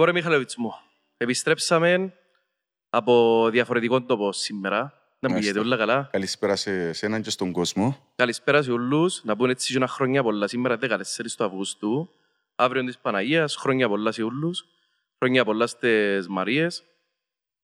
[0.00, 0.74] Λοιπόν, ρε Μιχαλевιτς μου,
[1.16, 2.12] επιστρέψαμε
[2.90, 4.78] από διαφορετικό τόπο σήμερα.
[4.78, 5.38] Να μου Μάλιστα.
[5.38, 8.12] πηγαίνετε όλα καλά; Καλησπέρα σε σένα και στον κόσμο.
[8.16, 9.24] Καλησπέρα σε όλους.
[9.24, 12.10] Να πούμε έτσι και ένα χρόνια πολλά σήμερα 14 του Αυγούστου.
[12.54, 13.56] Αύριο της Παναγίας.
[13.56, 14.64] Χρόνια πολλά σε όλους.
[15.18, 16.74] Χρόνια πολλά στις Μαρίες,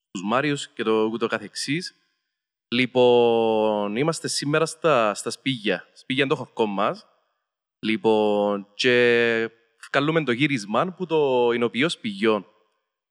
[0.08, 1.94] στους Μάριους και το ούτω καθεξής.
[2.68, 5.88] Λοιπόν, είμαστε σήμερα στα, στα σπίγια.
[5.92, 7.06] Σπίγια είναι το χωκό μας.
[7.78, 9.50] Λοιπόν, και
[9.90, 12.46] καλούμε το γύρισμα που το εινοποιείο σπηγιών.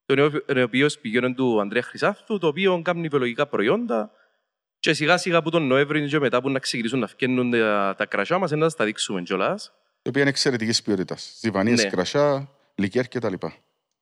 [0.05, 4.11] Το εινοποιείο σπηγιών είναι του Ανδρέα Χρυσάθου, το οποίο κάνει βιολογικά προϊόντα
[4.79, 8.05] και σιγά σιγά από τον Νοέμβριο και μετά που να ξεκινήσουν να φτιάχνουν τα, τα
[8.05, 9.71] κρασιά μας, να τα δείξουμε κιόλας.
[10.01, 11.37] Η οποία είναι εξαιρετικής ποιότητας.
[11.39, 11.83] Ζιβανίε, Ναι.
[11.83, 13.33] κρασιά, λικέρ κτλ.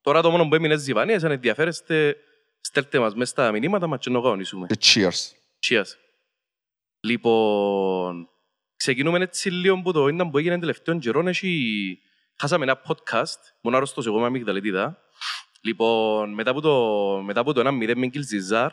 [0.01, 2.15] Τώρα το μόνο που έμεινε στις Ζιβανίες, αν ενδιαφέρεστε,
[2.61, 4.67] στέλτε μας μέσα στα μηνύματα μας και να κανονίσουμε.
[4.67, 5.31] Και cheers.
[5.69, 5.85] Cheers.
[6.99, 8.29] Λοιπόν,
[8.75, 11.27] ξεκινούμε έτσι λίγο που το ήταν που έγινε τελευταίων καιρών.
[11.27, 11.99] Έχει...
[12.39, 14.97] Χάσαμε ένα podcast, μόνο άρρωστος εγώ με αμυγδαλίτιδα.
[15.61, 16.77] Λοιπόν, μετά από το,
[17.23, 18.71] μετά από το 1-0 με Κιλζιζάρ,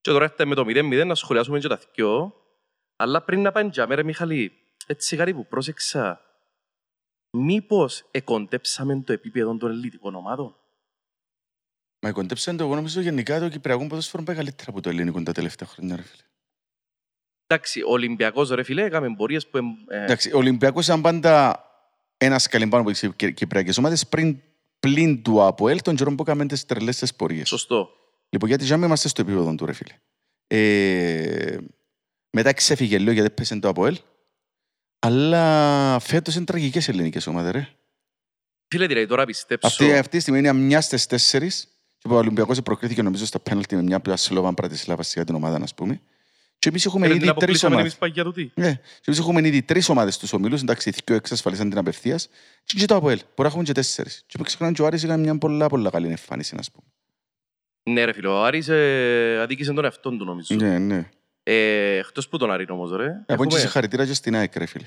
[0.00, 0.64] και τώρα έρθαμε με το
[1.02, 2.32] 0-0 να σχολιάσουμε και τα δυο.
[2.96, 4.52] Αλλά πριν να πάμε για μέρα, Μιχαλή,
[4.86, 6.20] έτσι κάτι που πρόσεξα,
[7.36, 10.56] μήπως εκοντέψαμε το επίπεδο των ελληνικών ομάδων;
[12.00, 15.32] Μα κοντέψαν το εγώ νομίζω γενικά το Κυπριακό ποδόσφαιρο πάει καλύτερα από το ελληνικό τα
[15.32, 15.96] τελευταία χρόνια.
[15.96, 16.22] Ρε φίλε.
[17.46, 19.56] Εντάξει, ο Ολυμπιακός, ρε φίλε, έκαμε πορείες που...
[19.56, 21.62] εμ- Ε, Εντάξει, ο Ολυμπιακός ήταν πάντα
[22.18, 24.40] ένας σκαλιμπάνω από τις Κυ- Κυπριακές ομάδες πριν
[24.80, 27.48] πλην του ΑΠΟΕΛ των καιρών που έκαμε τις τρελές τις πορείες.
[27.48, 27.90] σωστό.
[28.28, 29.94] Λοιπόν, γιατί για είμαστε στο επίπεδο του, ρε φίλε.
[30.46, 31.56] Ε,
[32.30, 33.98] μετά ξέφυγε λίγο γιατί πέσε το ΑΠΟΕΛ.
[34.98, 37.68] Αλλά φέτος είναι τραγικές ελληνικές ομάδες, ρε.
[38.68, 39.66] Φίλε, δηλαδή, τώρα πιστέψω...
[39.66, 43.76] Αυτή, αυτή τη στιγμή είναι μια στις τέσσερις και ο Ολυμπιακός προκρίθηκε νομίζω στα πέναλτι
[43.76, 46.00] με μια πλασσιλόβαν Πρατισλάβα για την ομάδα, ας πούμε.
[46.58, 47.92] Και εμείς έχουμε Φίλε, την ήδη τρεις αποκλείσαμε ομάδες.
[47.92, 48.52] εμείς παγιά τούτη.
[48.54, 52.28] Ναι, και εμείς έχουμε ήδη τρεις ομάδες στους ομίλους, εντάξει, οι δυο εξασφαλίσαν την απευθείας.
[52.64, 54.22] Και και το ΑΠΟΕΛ, μπορεί να έχουμε και τέσσερις.
[54.26, 56.84] Και μην ξεχνάμε και ο Άρης έκανε μια πολλά πολλά καλή εμφάνιση, ας πούμε.
[57.82, 60.54] Ναι, ρε φίλε, ο Άρης ε, αδίκησε τον εαυτόν του, νομίζω.
[60.54, 61.08] Ναι, ναι.
[61.42, 63.06] Ε, εκτός που τον Άρη όμως, ρε.
[63.06, 64.86] Από εκεί Έχουμε- συγχαρητήρια και στην ΑΕΚ, ρε φίλε.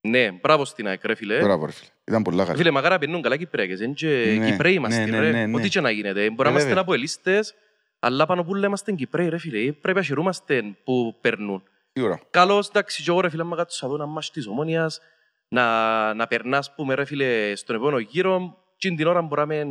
[0.00, 1.38] Ναι, μπράβο στην ΑΕΚ, ρε φίλε.
[1.40, 1.88] Μπράβο, ρε φίλε.
[2.04, 2.56] Ήταν πολλά καλή.
[2.58, 5.30] Φίλε, μακάρα παίρνουν καλά Κυπρέκες, είναι και Ναι, Κυπρέοι είμαστε, ναι, ναι, ρε.
[5.30, 5.56] ναι, ναι.
[5.56, 6.20] Ό,τι και να γίνεται.
[6.30, 6.84] Μπορεί να Ε, είμαστε βέβαια.
[8.06, 9.72] Από ελίστες, αλλά πάνω που λέμε είμαστε Κυπρέοι, ρε φίλε.
[9.72, 11.62] Πρέπει να χαιρούμαστε που περνούν.
[11.92, 12.20] Σίγουρα.
[12.30, 15.00] Καλώς, εντάξει, και εγώ ρε φίλε, άμα κάτσω σαν δω ένα μάτς της Ομόνιας,
[15.48, 19.68] να, να περνάς, πούμε, ρε φίλε, στον επόμενο γύρο, και την ώρα μπορεί να μην,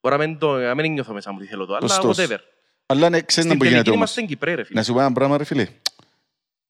[0.00, 2.22] μπορεί να μην, το, να μην νιώθω μέσα μου τι θέλω το, αλλά Ωστόσο.
[2.22, 2.38] whatever.
[2.86, 3.96] Αλλά ναι, ξέρεις να Στην που τελική γίνεται όμως.
[3.96, 4.78] είμαστε Κυπρέοι, ρε φίλε.
[4.78, 5.66] Να σου πω ένα πράγμα, ρε φίλε.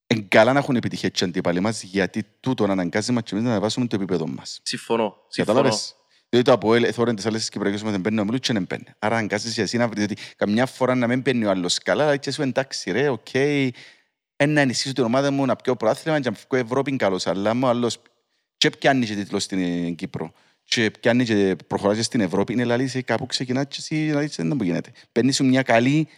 [0.06, 3.44] Είναι καλά να έχουν επιτυχία και αντίπαλοι μας, γιατί τούτο να αναγκάζει μας και εμείς
[3.44, 4.60] να ανεβάσουμε το επίπεδο μας.
[4.62, 5.16] Συμφωνώ.
[5.28, 5.56] Συμφωνώ.
[5.58, 5.94] Κατάλαβες.
[6.30, 8.84] Διότι το ΑΠΟΕΛ θόρεν τις άλλες κυπριακές ομάδες δεν παίρνει ο Μιλούς και δεν παίρνει.
[8.98, 12.04] Άρα αναγκάζεις και εσύ να βρεις, διότι καμιά φορά να μην παίρνει ο άλλος καλά,
[12.04, 13.34] αλλά και σου εντάξει ρε, οκ,
[14.36, 17.26] εν να ενισχύσω την ομάδα μου να πιω προάθλημα και να φύγω Ευρώπη είναι καλός,
[17.26, 17.98] αλλά μου άλλος
[18.56, 20.32] και πιάνει και τίτλο στην ε, Κύπρο
[20.64, 24.20] και πιάνει και προχωράς και στην Ευρώπη, είναι λαλή σε κάπου ξεκινά και εσύ να
[24.20, 24.92] δεις δεν που γίνεται.
[25.12, 26.08] Παίρνεις σου μια καλή,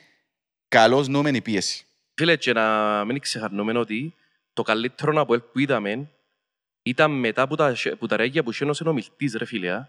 [0.69, 1.87] καλώς νούμενη πίεση.
[2.15, 4.15] Φίλε, και να μην ξεχαρνούμε ότι
[4.53, 6.09] το καλύτερο από που είδαμε
[6.83, 9.87] ήταν μετά που τα, που τα ρέγγια που σένωσε ο Μιλτής, ρε φίλε.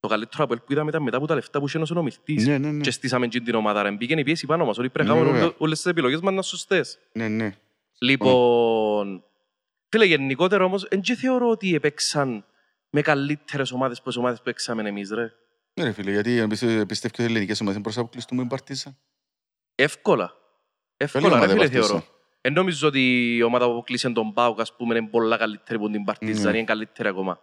[0.00, 0.08] Α.
[0.08, 2.46] Το καλύτερο από που είδαμε ήταν μετά που τα λεφτά που σένωσε ο Μιλτής.
[2.46, 2.80] Ναι, ναι, ναι.
[2.80, 3.90] Και στήσαμε και την ομάδα, ρε.
[3.90, 4.78] Μπήκαινε η πίεση πάνω μας.
[4.78, 5.48] Όλοι πρέπει να Ναι, κάνουμε βέβαια.
[5.54, 6.98] όλες- όλες τις επιλογές μας να είναι σωστές.
[7.12, 7.54] Ναι, ναι.
[7.98, 9.24] Λοιπόν,
[9.88, 12.44] φίλε, γενικότερα όμως, δεν και θεωρώ ότι έπαιξαν
[12.90, 15.32] με καλύτερες ομάδες από τις ομάδες που παίξαμε εμείς, ρε.
[15.74, 16.46] Ναι, ρε φίλε, γιατί
[16.86, 18.96] πιστεύω ότι οι ελληνικές ομάδες μπορούσαν να αποκλειστούν με Παρτίζαν.
[19.74, 20.32] Εύκολα.
[20.96, 21.86] Εύκολα, ομάδα ρε φίλε, η Παρτίζαν.
[21.88, 22.04] θεωρώ.
[22.40, 25.90] Δεν νομίζω ότι η ομάδα που αποκλείσαν τον Πάουκ, ας πούμε, είναι πολλά καλύτερη από
[25.90, 26.56] την Παρτίζαν, Ναι.
[26.56, 27.40] είναι καλύτερη ακόμα.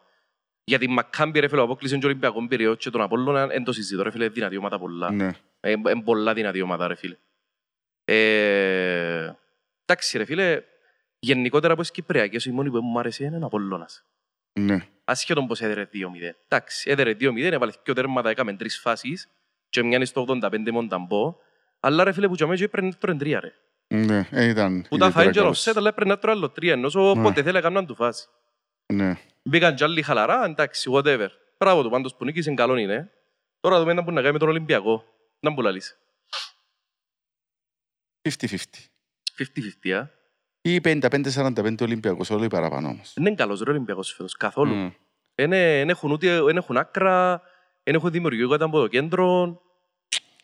[0.69, 3.71] Γιατί Μακάμπι, ρε φίλε, που αποκλείσαν και ο Ολυμπιακός Πυριό και τον Απόλλωνα, δεν το
[3.71, 5.11] συζητώ, ρε φίλε, δυνατή ομάδα πολλά.
[5.11, 5.31] Ναι.
[5.67, 7.17] Είναι πολλά δυνατή ομάδα, ρε φίλε.
[8.05, 9.31] Ε,
[9.85, 10.61] εντάξει, ρε φίλε,
[11.19, 14.05] γενικότερα από τις Κυπριακές, η μόνη που μου άρεσε είναι ο Απόλλωνας.
[14.59, 14.77] Ναι.
[15.05, 15.97] Ασχέτον πως έδερε 2-0.
[16.47, 19.27] Εντάξει, έδερε 2-0, έβαλε δύο τέρματα, έκαμε τρεις φάσεις
[19.69, 21.35] και μιαν στο 85 μονταμπό.
[21.79, 23.53] Αλλά ρε φίλε που για μένα έπρεπε να τρώνε τρία ρε.
[23.87, 25.63] Ναι, ε, ήταν Που τα ιδιαίτερα φάει και ο καλός.
[25.67, 27.23] offset, αλλά έπρεπε να τρώνε άλλο τρία, ενώ όσο Ναι.
[27.23, 28.27] πότε θέλει έκαναν του φάση.
[28.93, 29.17] Ναι.
[29.47, 31.27] Μπήκαν κι άλλοι χαλαρά, εντάξει, whatever.
[31.57, 33.11] Μπράβο του πάντως που νίκησε, καλό είναι.
[33.59, 35.03] Τώρα δούμε να μπορεί να κάνει με τον Ολυμπιακό.
[35.39, 35.97] Να μου λαλείς.
[38.21, 38.89] 50-50.
[39.37, 40.07] 50-50, α.
[40.61, 43.11] Ή 55-45 Ολυμπιακός, όλο ή παραπάνω όμως.
[43.15, 44.73] Δεν είναι καλός ρε ο Ολυμπιακός φέτος, καθόλου.
[44.75, 44.89] Μμ.
[45.35, 45.51] Δεν
[45.89, 47.41] έχουν ούτε, δεν έχουν άκρα,
[47.83, 49.61] δεν έχουν δημιουργικότητα από το κέντρο.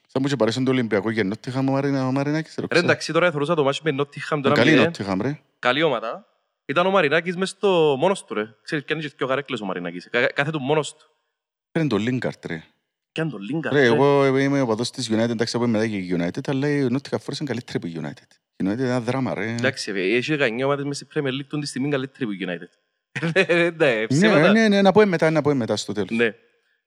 [0.08, 2.86] Σαν μου και παρέσουν το Ολυμπιακό και Νότιχαμ ο Μαρινα- ο Μαρινάκης, ρε, Ρε ξέρω.
[2.86, 4.86] εντάξει, τώρα θεωρούσα το μάτσι με Νότιχαμ τώρα Καλή μηδέν.
[4.86, 5.40] Νότιχαμ, ρε.
[5.60, 6.28] Καλή ομάδα.
[6.66, 8.56] Ήταν ο Μαρινάκης μες στο μόνος του ρε.
[8.64, 10.10] Ξέρεις κι αν είχες και ο καρέκλες ο Μαρινάκης.
[10.10, 11.06] Κα- Κάθε του μόνος του.
[11.78, 12.64] Ρε, το Λίνκαρτ, ρε;
[13.12, 13.74] Κι αν τον Λίγκαρ.
[13.74, 16.80] Ρε, εγώ είμαι ο παδός της United, εντάξει, από μετά και η United, αλλά η
[16.90, 18.36] Νότιχαμ φορές είναι καλύτερη από η United.
[18.56, 19.52] Η United είναι ένα δράμα, ρε.
[19.52, 22.38] Εντάξει, ε, έχει 19 ομάδες μέσα στη Premier League του τη στιγμή καλύτερη που η
[22.48, 22.70] United.
[23.48, 24.52] Ναι, Ναι, ψέματα.
[24.52, 26.10] ναι, ναι, να πω μετά, να πω μετά στο τέλος.
[26.10, 26.36] Ναι.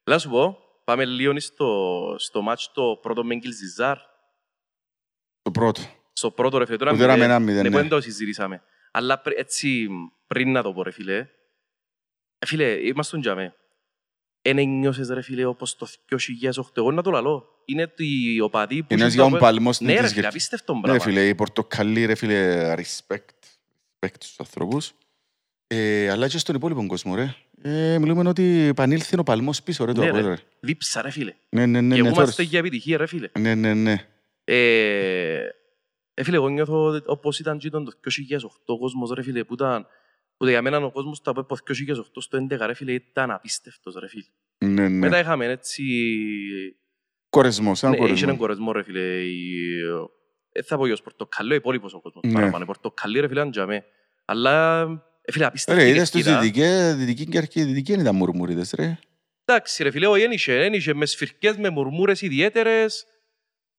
[0.07, 3.97] Λά σου πω, πάμε λίγο στο, στο μάτς το πρώτο με Ζιζάρ.
[5.43, 5.81] Το πρώτο.
[6.13, 6.77] Στο πρώτο ρε φίλε.
[6.77, 7.71] Τώρα Που τώρα με ένα μηδέν, ναι, ναι.
[7.71, 8.63] που δεν το συζητήσαμε.
[8.97, 9.87] Αλλά πρι- έτσι
[10.27, 11.17] πριν να το πω ρε φίλε.
[12.39, 13.55] Ε, φίλε, είμαστε για με.
[14.43, 16.61] Εν ένιωσες ρε φίλε όπως το 2008.
[16.77, 17.49] Εγώ να το λαλώ.
[17.65, 18.87] Είναι ότι ο παδί που...
[18.95, 20.81] Είναι είχε για το τον απο- παλμός στην Ναι ρε της φίλε, Γερκ- απίστευτο Ναι,
[20.81, 21.03] ρε πράγμα.
[21.03, 23.17] φίλε, οι Πορτοκαλί, ρε φίλε, respect.
[23.99, 24.93] Respect στους ανθρώπους.
[25.67, 27.35] Ε, αλλά και στον υπόλοιπο κόσμο, ρε.
[27.63, 30.31] Ε, μιλούμε ότι επανήλθε ο παλμός πίσω, ρε, το Ναι, Αποέλ, ρε.
[30.31, 30.41] ρε.
[30.61, 31.35] Δίψα ρε φίλε.
[31.49, 32.43] Ναι, ναι, ναι, Και ναι, είμαστε τώρα.
[32.43, 33.29] για επιτυχία ρε φίλε.
[33.39, 34.07] Ναι, ναι, ναι.
[34.45, 35.49] Ε,
[36.19, 37.83] ε, φίλε, εγώ νιώθω όπως ήταν και το
[38.39, 39.87] 2008 ο κόσμος, ρε φίλε, που ήταν...
[40.37, 43.95] Που για μένα ο κόσμος το από το 2008 στο 11, ρε φίλε, ήταν απίστευτος,
[43.95, 44.25] ρε φίλε.
[44.59, 44.89] Ναι, ναι.
[44.89, 45.83] Μετά είχαμε έτσι...
[47.31, 48.27] Κορεσμός, ένα Ναι, είχε κορεσμό.
[48.29, 49.21] έναν κορεσμό, ρε φίλε.
[49.25, 49.81] η-
[50.53, 52.23] Ε, θα πω για ως πορτοκαλί, ο υπόλοιπος ο κόσμος.
[52.27, 52.33] Ναι.
[52.33, 52.63] παραπάνω.
[52.63, 53.85] Η πορτοκαλί, ρε φίλε, ήταν για μέ.
[54.25, 54.83] Αλλά,
[55.23, 56.41] ε, φίλε, απίστευτη Ρε, είδες τους κερκίδα.
[56.43, 58.99] δυτικέ, δυτική και αρχή, δυτική δεν ήταν μουρμουρίδες, ρε.
[59.45, 63.07] Εντάξει, ρε φίλε, όχι, δεν είχε, δεν είχε μες σφυρκές, με μουρμούρες ιδιαίτερες.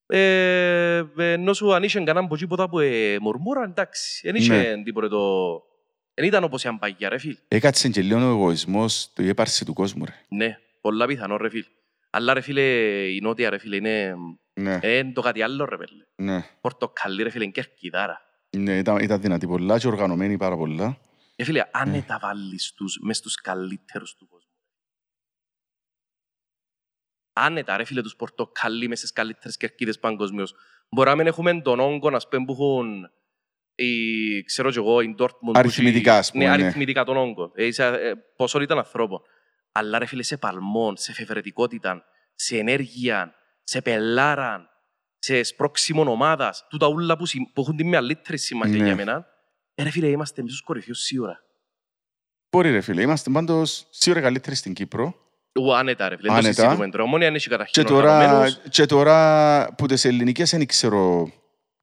[0.10, 4.84] Ε, ενώ σου αν είχε κανέναν από τίποτα που ε, μουρμούρα, εντάξει, δεν είχε Ναι.
[4.84, 5.22] τίποτα το...
[6.14, 7.36] Δεν ήταν όπως η αμπαγιά, ρε φίλε.
[7.48, 10.14] Έκατσε και λίγο ο εγωισμός, το η έπαρση του κόσμου, ρε.
[10.28, 11.64] Ναι, πολλά πιθανό, ρε φίλε.
[12.10, 12.62] Αλλά, ρε φίλε,
[13.14, 14.14] η νότια, ρε φίλε, είναι...
[14.54, 16.04] Ναι, Ε, το κάτι άλλο, ρε φίλε.
[16.16, 16.44] ναι.
[16.62, 18.22] Πορτοκαλί, ρε φίλε, είναι κερκιδάρα.
[18.58, 20.98] Ναι, ήταν, ήταν δυνατή πολλά και οργανωμένη πάρα πολλά.
[21.36, 21.66] Ε, φίλε, Ναι.
[21.72, 24.37] άνετα βάλεις τους μες στους καλύτερους του κόσμου.
[27.38, 30.54] Άνετα, ρε φίλε, τους πορτοκαλί μες στις καλύτερες κερκίδες παγκοσμίως.
[30.90, 33.10] Μπορεί να μην έχουμε τον όγκο, ας πούμε, που έχουν
[33.76, 35.28] η, ξέρω κι εγώ, η Dortmund.
[35.40, 36.64] που έχει- Αριθμητικά, ας πούμε, Ναι, ναι.
[36.64, 37.52] αριθμητικά τον όγκο.
[37.56, 39.22] Ε, σε, ε, ποσότητα ανθρώπων.
[39.72, 42.04] Αλλά ρε φίλε, σε παλμόν, σε φευρετικότητα,
[42.36, 44.68] σε ενέργεια, σε πελάραν,
[45.20, 48.84] σε σπρώξιμο ομάδας, τούτα ούλα που, συμ- που έχουν τη μεγαλύτερη σημασία Ναι.
[48.86, 49.26] για μένα.
[49.76, 51.40] Ε, ρε φίλε, είμαστε εμείς τους κορυφαίους σίγουρα.
[52.52, 55.27] Μπορεί ρε φίλε, είμαστε πάντως σίγουρα καλύτεροι στην Κύπρο.
[55.60, 56.62] Ου, άνετα ρε φίλε, δεν το Άνετα.
[56.64, 57.04] συζητούμε τώρα.
[57.04, 58.60] Ομόνια αν έχει Και καταρχήν τώρα, οργανωμένους.
[58.70, 61.32] και τώρα που τις ελληνικές δεν ξέρω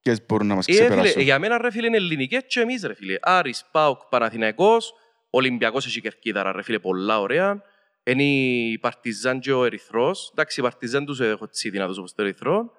[0.02, 1.20] ποιες μπορούν να μας Ε, φίλε, ξεπεράσουν.
[1.22, 3.16] για μένα ρε φίλε είναι ελληνικές και εμείς ρε φίλε.
[3.22, 4.92] Άρης, ΠΑΟΚ, Παναθηναϊκός,
[5.30, 7.62] Ολυμπιακός έχει κερκίδαρα ρε φίλε, πολλά ωραία.
[8.04, 10.30] Είναι η Παρτιζάν και ο Ερυθρός.
[10.32, 12.70] Εντάξει, η Παρτιζάν τους έχω τσι δυνατούς όπως το Ερυθρό.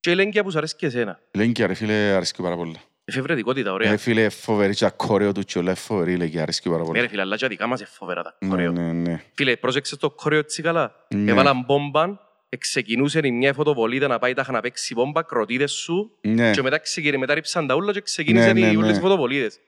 [0.00, 1.20] Και η Λέγκια που σου αρέσει και εσένα.
[1.34, 2.78] Λέγκια ρε φίλε, αρέσκει πάρα πολλά.
[3.08, 3.90] Εφευρετικότητα, ωραία.
[3.90, 7.08] Ρε φίλε, φοβερή και ακόρεο του και όλα φοβερή λέγκια, αρέσκει πάρα Ναι, ρε πολλά.
[7.08, 8.72] φίλε, αλλά και δικά μας είναι φοβερά τα Ναι, κορέο.
[8.72, 9.22] ναι, ναι.
[9.34, 10.94] Φίλε, πρόσεξες το κορέο έτσι καλά.
[11.14, 11.30] Ναι.
[11.30, 12.20] Έβαλαν μπόμπαν,
[12.58, 16.78] ξεκινούσε η μια φωτοβολίδα να πάει τάχα να παίξει μπόμπα, κροτίδες σου Ναι, και μετά
[16.78, 18.96] ξεκίνησε, μετά ρίψαν τα ούλα και ξεκίνησαν Ναι, ναι, οι όλες ναι.
[18.96, 19.58] οι φωτοβολίδες.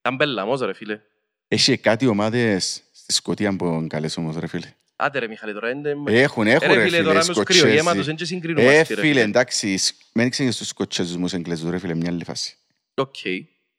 [0.00, 1.00] Ήταν μπελαμός ρε φίλε.
[1.48, 4.66] έχει κάτι ομάδες στη Σκοτία που είναι καλές όμως ρε φίλε.
[4.96, 5.90] Άντε ρε Μιχάλη τώρα, είναι...
[6.06, 8.06] Έχουν, έχουν ρε ρε φίλε, φίλε, τώρα με τους κρυογέματος, Σκοτσέζοι.
[8.06, 11.78] δεν και Ε, συγκρινούμαστε ρε φίλε, εντάξει, σ- μην ξέρεις στους Σκοτσέζους μου, Εγγλέζους ρε
[11.78, 12.56] φίλε, μια άλλη φάση.
[13.00, 13.16] Οκ.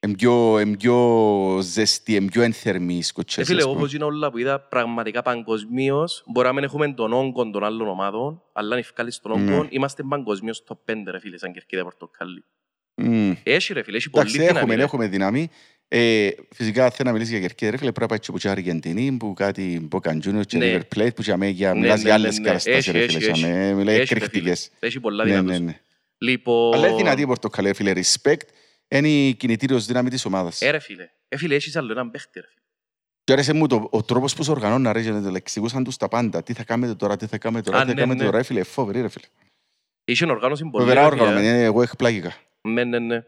[0.01, 3.47] Εν πιο, εν πιο ζεστή, εν πιο ένθερμη οι Ε, Σκοτσέζοι.
[3.47, 3.77] φίλε, ας πούμε.
[3.77, 7.87] όπως είναι όλα που είδα πραγματικά παγκοσμίως, μπορεί να μην έχουμε τον όγκο των άλλων
[7.87, 9.53] ομάδων, αλλά αν ευκάλεις τον Ναι.
[9.53, 12.43] όγκο, είμαστε παγκοσμίως το 5 ρε φίλε, σαν κερκίδα πορτοκάλι.
[12.95, 13.31] Μμ.
[13.43, 14.75] Έχει ρε φίλε, έχει πολύ Εντάξει, έχουμε, δύναμη.
[14.75, 14.83] ρε.
[14.83, 15.49] έχουμε δύναμη.
[15.87, 18.49] Ε, φυσικά θέλω να μιλήσει για Κερκίδα, ρε φίλε, πρέπει να πάει και που και
[18.49, 20.77] Αργεντινή, που κάτι Boca Juniors και Ναι.
[20.77, 22.45] River Plate, που και αμέ για, Ναι, μιλάς ναι, για ναι, άλλες ναι.
[22.45, 23.43] καταστάσεις, Έχει, ρε έχει, φίλε, έχει.
[23.45, 24.25] αμέ, μιλάει Έχει, ρε φίλε.
[24.25, 24.71] εκρηκτικές.
[24.79, 25.51] Έχει πολλά Ναι, δυνατούς.
[25.51, 25.79] ναι, ναι.
[26.17, 26.73] Λοιπόν...
[26.73, 28.47] Αλλά είναι δυνατή η Πορτοκαλί, ρε φίλε, respect,
[28.97, 30.61] είναι η κινητήριος δύναμη της ομάδας.
[30.61, 31.09] Ε, ρε φίλε.
[31.27, 32.61] Ε, φίλε, έχεις άλλο έναν παίχτη, ρε φίλε.
[33.23, 35.97] Και άρεσε μου το, ο τρόπος που σε οργανώνα, ρε, και να το εξηγούσαν τους
[35.97, 36.43] τα πάντα.
[36.43, 38.25] Τι θα κάνετε τώρα, τι θα κάνετε τώρα, Α, τι θα ναι, κάνετε ναι.
[38.25, 39.25] τώρα, ρε φίλε, φοβερή, ρε φίλε.
[40.03, 40.83] Είχε οργάνωση πολύ.
[40.83, 42.33] Φοβερά ρε φίλε, οργανωμένη, ε, εγώ εκπλάγηκα.
[42.61, 43.23] Ναι, ναι, ναι.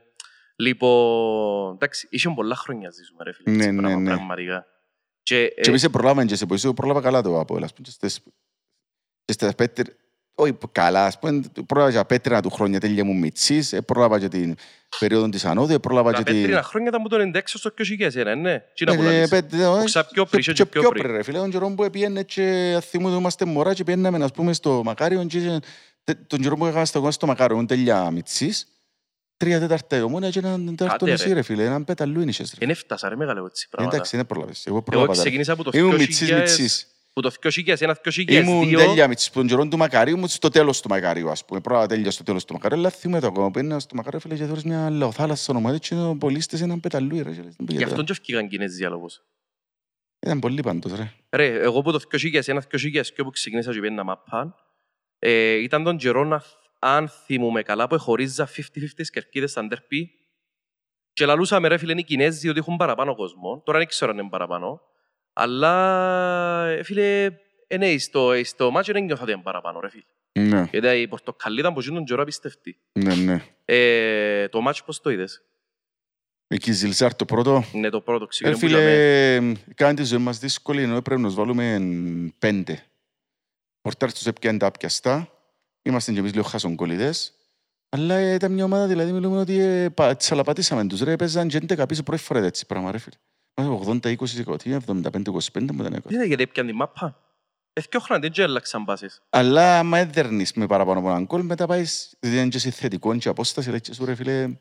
[0.55, 3.55] Λοιπόν, εντάξει, είχε πολλά χρόνια ζήσουμε, ρε φίλε.
[3.55, 4.09] Ναι, έτσι, ναι, πράγμα, ναι.
[4.15, 4.65] Πραγματικά.
[5.23, 7.89] Και, Και ε, εμείς προλάβαμε και σε ποσίου, πρόλαβα καλά το από, ας πούμε, και
[7.91, 8.19] στις-
[9.25, 9.81] και στις πέτρ,
[10.35, 14.27] όχι καλά, ας πούμε, πρόλαβα για πέτρινα του χρόνια τέλεια μου μητσής, ε, πρόλαβα και
[14.27, 14.55] την
[14.99, 16.41] περίοδο της ανώδου, ε, πρόλαβα τα και την...
[16.41, 17.69] πέτρινα χρόνια ήταν που τον 96 στο
[18.33, 18.59] 2001, ναι.
[18.73, 19.29] Τι να Ε, πω να λες.
[19.29, 21.11] πέτρι- όχι, Ξα πιο πριν, και και πιο πριν.
[21.11, 24.81] ρε φίλε, τον καιρό που πήγαινε και θυμούνται είμαστε μωρά και πήγαιναμε, ας πούμε, στο
[24.85, 25.59] Μακάριον και
[26.03, 28.67] τε- τον καιρό που έκανα στο, στο Μακάριον τέλεια μητσής,
[29.37, 31.11] τρία τέταρτα η ομόνια και έναν τέταρτο Άντε, ρε.
[31.11, 32.45] νησί, ρε φίλε, έναν πέταλού είναι, ρε.
[32.57, 33.95] Δεν έφτασα, ρε, μεγάλο έτσι πράγματα.
[33.95, 34.65] Εντάξει, δεν πρόλαβες.
[34.65, 35.13] Εγώ Εγώ πρόλαβα.
[35.13, 36.87] τα- ξεκίνησα από το Ήμουν μητσής 2000, μητσής.
[37.13, 40.89] Που το 2001, 2002, Ήμουν τέλεια με τον καιρό του Μακαρίου μου στο τέλος του
[40.89, 41.61] Μακαρίου, ας πούμε.
[41.61, 43.51] Πρώτα τέλεια στο τέλος του Μακαρίου, αλλά θυμούμαι το ακόμα.
[43.51, 47.31] Πήγαινα στο Μακαρίου, φίλε, και θεωρείς μια λαοθάλασσα ομάδα και ο πολίστες έναν πεταλούι, ρε.
[47.31, 48.05] και λες, «Δεν Γι' πήγαινε αυτόν τώρα».
[48.05, 49.23] και ευκήγαν κοινές διάλογος.
[50.19, 51.13] Ήταν πολύ πάντως, ρε.
[51.29, 54.55] Ρε, εγώ από το 2001, 2002 που ξεκίνησα και πήγαινα μαπάν,
[55.19, 56.43] ε, ήταν τον καιρό να,
[56.79, 60.11] αν θυμούμαι καλά, που χωρίζα 50-50 σκερκίδες στα ντερπί
[61.13, 63.61] και λαλούσαμε ρε φίλε είναι οι Κινέζοι ότι έχουν παραπάνω κόσμο.
[63.65, 64.81] Τώρα δεν ξέρω αν είναι παραπάνω.
[65.33, 67.29] Αλλά, ε, φίλε,
[67.67, 70.03] ε, ναι, στο, στο μάτσο δεν νιώθω ότι είναι παραπάνω, ρε φίλε.
[70.39, 72.77] Ναι, Γιατί η Πορτοκαλί ήταν που γίνουν τον καιρό απίστευτη.
[72.99, 73.43] ναι, ναι.
[73.65, 75.43] Ε, το μάτσο πώς το είδες;
[76.47, 77.63] Εκεί Ζιλσάρ το πρώτο.
[77.73, 78.83] Ναι, το πρώτο Ε, ξεκίνημα που είδαμε.
[78.85, 81.77] φίλε, κάνει τη ζωή μας δύσκολη, ενώ πρέπει να μας βάλουμε
[82.39, 82.83] πέντε.
[83.81, 85.31] πορτάρς τους έπιαν τα άπιαστα.
[85.81, 87.33] Είμαστε και εμείς λίγο χασονκολιδές.
[87.89, 91.47] Αλλά ε, ήταν μια ομάδα, δηλαδή μιλούμε ότι ε, πα- τις αλαπατήσαμε τους ρε, παίζαν
[91.47, 93.15] και 11 πίσω πρώτη φορά έτσι πράγμα ρε φίλε.
[93.55, 96.09] Μας 80-20, 75-25 μου ήταν έκατο.
[96.09, 97.25] Δεν γιατί έπιαν τη μάπα.
[97.73, 99.21] Εθκιόχναν δεν και έλαξαν πάσες.
[99.29, 103.17] Αλλά άμα έδερνεις με παραπάνω από έναν κόλ, μετά πάεις, δηλαδή είναι και σε θετικό
[103.17, 104.57] και απόσταση, λέει και σου ρε φίλε,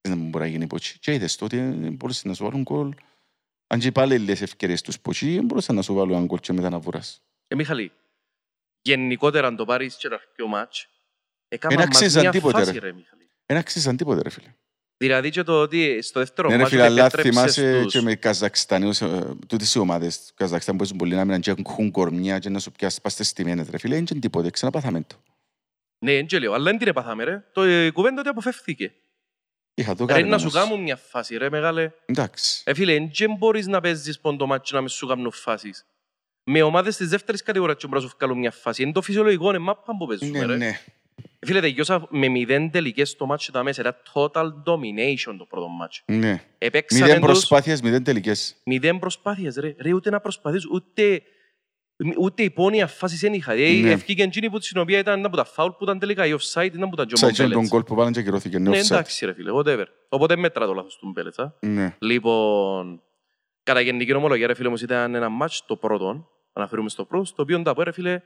[0.00, 0.98] δεν μπορεί να γίνει ποτσι.
[0.98, 2.94] Και είδες το ότι ε, μπορείς να σου βάλουν κόλ.
[3.66, 6.70] Αν και πάλι λες ευκαιρίες τους ποτσι, μπορούσαν να σου βάλουν έναν κόλ και μετά
[6.70, 7.22] να βουράς.
[7.48, 7.92] Ε, Μιχαλή,
[8.82, 10.90] γενικότερα αν το πάρεις και το αρχικό μάτς, Εν
[11.48, 12.78] έκαναν μας αξίζαν μια τίποτε, φάση ρε.
[12.78, 13.30] ρε Μιχαλή.
[13.46, 14.54] Δεν αξίζαν τίποτε ρε φίλε.
[15.06, 18.00] Δηλαδή και το ότι στο δεύτερο Ναι ρε μάτς φίλε, αλλά επέτρεψες θυμάσαι τους- και
[18.00, 21.90] με Καζακστανίους, ε, τούτες οι ομάδες του Καζακστάν που παίζουν πολύ να μείναν και έχουν
[21.90, 25.16] κορμιά και να σου πιάσεις πας στις τιμένες ρε φίλε, είναι και τίποτε, ξαναπάθαμε το.
[25.98, 27.44] Ναι, εν και λέω, αλλά δεν την επαθάμε ρε.
[27.52, 28.92] Το ε, κουβέντα ότι αποφεύθηκε.
[29.74, 30.62] Είχα το Ρε κάνει να σου όμως.
[30.68, 31.90] κάνουν μια φάση ρε μεγάλε.
[32.06, 32.62] Εντάξει.
[32.66, 35.86] Ε φίλε, δεν μπορείς να παίζεις πόντο μάτσο να μες σου κάνουν φάσεις.
[36.44, 38.82] Με ομάδες της δεύτερης κατηγορίας και μπορούν να σου βγάλουν μια φάση.
[38.82, 40.56] Είναι το φυσιολογικό, είναι μάπα που παίζουμε Ναι, ρε.
[40.56, 40.80] ναι.
[41.44, 43.82] Ε, Φίλε, τελειώσα με μηδέν τελικές στο μάτσο τα μέσα.
[43.84, 46.02] Era total domination το πρώτο μάτσο.
[46.06, 46.42] Ναι.
[46.58, 48.56] Επέξαμε Μηδέν τους προσπάθειες, μηδέν τελικές.
[48.64, 49.74] μηδέν προσπάθειες ρε.
[49.78, 51.22] Ρε ούτε να προσπαθείς, ούτε,
[52.20, 53.54] ούτε υπόνοια φάσεις δεν είχα.
[53.54, 53.68] Ναι.
[53.68, 53.90] Ναι.
[53.90, 56.80] Ευκήκε εκείνη που στην οποία ήταν από τα φάουλ που ήταν τελικά η offside, ήταν
[56.88, 57.70] που ήταν και ο Σαν και τον Μομπέλετς.
[57.70, 58.58] γκολ που βάλαν και ακυρώθηκε.
[58.58, 58.84] Ναι, Ναι, offside.
[58.84, 59.84] εντάξει ρε φίλε, whatever.
[60.08, 61.38] Οπότε μέτρα το λάθος του Μπέλετς.
[61.38, 61.54] α.
[61.60, 61.96] Ναι.
[61.98, 63.02] Λοιπόν,
[63.62, 67.42] κατά γενική ομολογία, ρε φίλε μου, ήταν ένα μάτς το πρώτο, αναφέρουμε στο πρώτο, το
[67.42, 68.20] οποίο τα πω, ρε φίλε,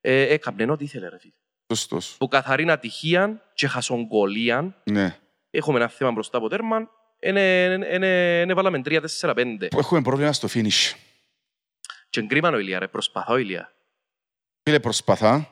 [0.00, 1.32] ε, έκαμνε ό,τι ήθελε, ρε φίλε.
[1.74, 2.14] Σωστός.
[2.18, 5.18] Που καθαρήν ατυχία και χασογκολία, Ναι.
[5.50, 6.90] έχουμε ένα θέμα μπροστά από τέρμα,
[7.22, 9.68] είναι βάλαμε 3-4-5.
[9.70, 10.92] Που Έχουμε πρόβλημα στο finish.
[12.10, 13.72] Και εγκρίμαν ο Ηλία, ρε, προσπαθώ ο Ηλία.
[14.62, 15.48] Φίλε, προσπαθά.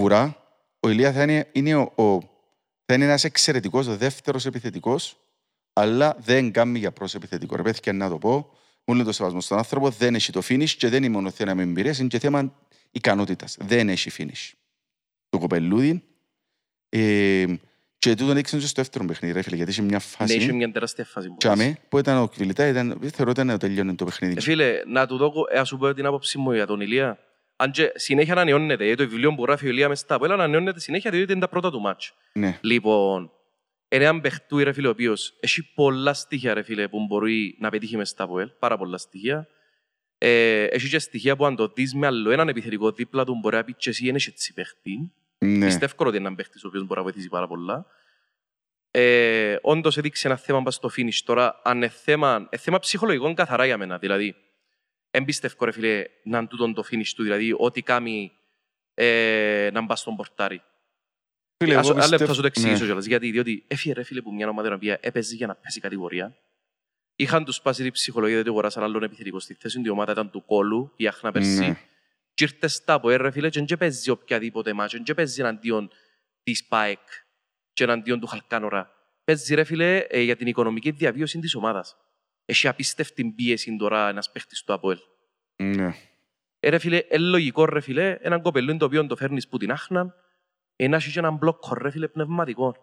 [0.00, 0.36] Βουρά.
[0.80, 2.18] Ο Ηλία θα είναι, είναι, ο, ο-
[2.84, 5.16] θα είναι ένας εξαιρετικός δεύτερος επιθετικός,
[5.72, 7.56] αλλά δεν κάνει για προς επιθετικό.
[7.56, 8.32] Ρε πέθηκε να το πω,
[8.84, 11.62] μου είναι το σεβασμό στον άνθρωπο, δεν έχει το finish και δεν είναι μόνο θέμα
[11.62, 12.52] εμπειρίας, είναι και θέμα
[12.90, 13.56] ικανότητας.
[13.60, 14.52] Δεν έχει finish.
[15.30, 16.02] Το κοπελούδι,
[16.88, 17.44] ε,
[17.98, 20.52] και τούτον έδειξε και στο δεύτερο παιχνίδι, ρε φίλε, γιατί είχε μια Ναι, είχε φάση,
[20.52, 24.04] μια τεράστια φάση που τσάμε, που ήταν ο Κβιλιτά, ήταν, θεωρώ ότι ήταν τελειώνει το
[24.04, 24.34] παιχνίδι.
[24.36, 27.18] Ε, φίλε, να του δω, ε, ας σου πω την άποψή μου για τον Ηλία.
[27.56, 30.34] Αν και συνέχεια ανανεώνεται, γιατί το βιβλίο που γράφει ο Ηλία μες στα απ' όλα
[30.34, 32.14] ανανεώνεται συνέχεια, διότι είναι τα πρώτα του μάτς.
[32.32, 32.58] Ναι.
[32.60, 33.30] Λοιπόν,
[33.88, 37.70] είναι έναν παιχτούι ρε φίλε ο οποίος έχει πολλά στοιχεία ρε φίλε που μπορεί να
[37.70, 39.48] πετύχει μες στα ΑΠΟΕΛ, πάρα πολλά στοιχεία.
[40.22, 43.56] Ε, έχει και στοιχεία που αν το δεις με άλλο έναν επιθετικό δίπλα του μπορεί
[43.56, 45.12] να πει και εσύ είναι έτσι παίχτη.
[45.38, 45.66] Ναι.
[45.66, 47.86] Πιστεύω ότι είναι έναν παίχτης ο οποίος μπορεί να βοηθήσει πάρα πολλά.
[48.90, 51.20] Ε, όντως έδειξε ένα θέμα πας στο finish.
[51.24, 53.98] Τώρα, αν είναι θέμα, ε, θέμα ψυχολογικών καθαρά για μένα.
[53.98, 54.34] Δηλαδή,
[55.10, 57.22] δεν πιστεύω ρε φίλε να είναι τούτον το finish του.
[57.22, 58.32] Δηλαδή, ό,τι κάνει
[58.94, 60.62] ε, να μπας στον πορτάρι.
[61.56, 62.84] Φίλε, Ας, εγώ ένα λεπτό πιστεύω- θα σου το εξηγήσω ναι.
[62.86, 63.04] κιόλας.
[63.06, 66.36] Γιατί, διότι έφυγε ρε φίλε που μια ομάδα η οποία έπαιζε για να πέσει κατηγορία.
[67.20, 69.80] Είχαν τους πάσει την ψυχολογία διότι αγοράσαν άλλον επιθετικό στη θέση.
[69.84, 71.58] Η ομάδα ήταν του κόλου, η Άχνα πέρσι.
[71.58, 71.76] Ναι.
[72.34, 74.98] Και ήρθε στα από ρε φίλε και δεν παίζει οποιαδήποτε μάτσο.
[75.04, 75.90] Δεν παίζει εναντίον
[76.42, 76.98] της ΠΑΕΚ
[77.72, 78.90] και εναντίον του Χαλκάνορα.
[79.24, 81.96] Παίζει ρε φίλε ε, για την οικονομική διαβίωση της ομάδας.
[82.44, 84.98] Έχει απίστευτη πίεση τώρα ένας παίχτης του ΑΠΟΕΛ.
[85.56, 85.94] Ναι.
[86.60, 89.70] Ε, ρε φίλε, ε, λογικό ρε φίλε, έναν κοπελούν το οποίο το φέρνεις που την
[89.70, 90.14] άχνα,
[90.76, 92.76] ε, να έχεις και έναν μπλοκ ρε φίλε πνευματικό,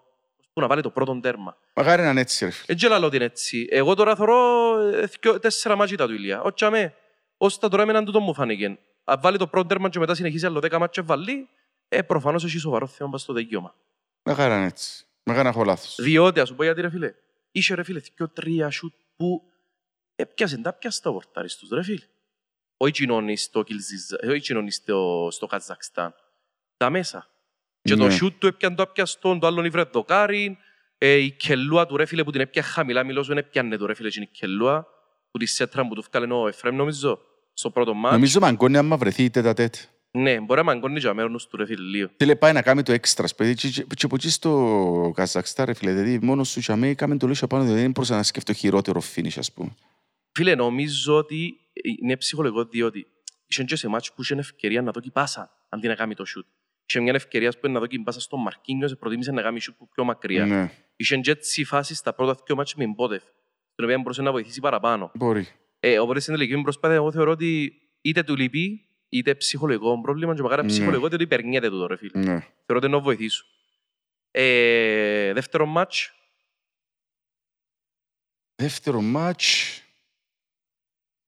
[0.57, 1.57] που να βάλει το πρώτο τέρμα.
[1.75, 2.65] Μακάρι να είναι έτσι, ρε φίλε.
[2.67, 3.67] Δεν και λαλώ την έτσι.
[3.69, 6.41] Εγώ τώρα θωρώ ε, θκυο- τέσσερα μάτια του Ηλία.
[6.41, 6.93] Όχι αμέ.
[7.37, 8.77] Ως τα τώρα εμέναν τούτο μου φάνηκε.
[9.03, 11.49] Αν βάλει το πρώτο τέρμα και μετά συνεχίσει άλλο δέκα μάτια βάλει,
[11.87, 13.75] ε, προφανώς έχει σοβαρό θέμα πας στο δικαίωμα.
[14.23, 15.05] Μακάρι να είναι έτσι.
[15.23, 15.95] Μακάρι να έχω λάθος.
[15.99, 17.13] Διότι, ας σου πω γιατί ρε φίλε,
[17.51, 19.41] είχε ρε φίλε δυο τρία σουτ που
[20.15, 22.05] έπιασαν τα πιάστα το πορτάρι στους ρε φίλε.
[22.77, 26.13] Όχι κοινώνει στο, Κιλζιζα- όχι κοινώνει στο, στο Καζακστάν.
[26.77, 27.27] Τα μέσα.
[27.87, 28.13] Και το Ναι.
[28.13, 30.57] σουτ του έπιαν το απιαστόν, το άλλον ήβρε δοκάριν,
[30.97, 33.93] ε, η κελούα του ρε φίλε που την έπια χαμηλά μιλώσου, δεν έπιανε το ρε
[33.93, 34.85] φίλε και είναι η κελούα,
[35.31, 37.19] που τη σέτρα που του βγάλε ο Εφραίμ νομίζω,
[37.53, 38.13] στο πρώτο μάτς.
[38.15, 39.75] Νομίζω μαγκώνει άμα βρεθεί η τέτα τέτ.
[40.11, 42.09] Ναι, μπορεί να μαγκώνει και αμέρονους του ρε φίλε λίγο.
[42.17, 43.53] Θέλει πάει να κάνει το έξτρα, παιδί.
[43.55, 45.91] Και- Και και από εκεί στο Καζακστάν, ρε φίλε.
[45.91, 49.01] Δηλαδή, μόνος σου και αμέ κάμε το λίγο πάνω, δηλαδή δεν μπορούσα να σκεφτώ χειρότερο
[49.15, 49.75] finish, ας πούμε.
[50.31, 51.53] Φίλε, νομίζω ότι
[52.01, 53.07] είναι ψυχολογικό διότι
[53.47, 56.45] είχε και σε μάτς που είχε ευκαιρία να δώσει πάσα αντί να κάνει το σούτ.
[56.89, 60.03] Είχε μια ευκαιρία που να δώσει πάσα στον Μαρκίνιος, προτίμησε να κάνει σούτ που πιο
[60.03, 60.45] μακριά.
[60.45, 63.23] Ναι, Είχε και έτσι φάσεις στα πρώτα δύο μάτς με Μπότεφ,
[63.75, 65.11] την οποία μπορούσε να βοηθήσει παραπάνω.
[65.15, 65.47] μπορεί.
[65.79, 70.35] Ε, οπότε στην τελική μου προσπάθεια, εγώ θεωρώ ότι είτε του λείπει, είτε ψυχολογικό πρόβλημα
[70.35, 70.67] και μακάρι Ναι.
[70.67, 72.19] ψυχολογικό, διότι περνιέται του ρε φίλε.
[72.19, 72.39] Ναι.
[72.65, 73.45] Θεωρώ ότι να βοηθήσω.
[74.31, 76.11] Ε, δεύτερο μάτς,
[78.55, 79.81] Δεύτερο μάτς.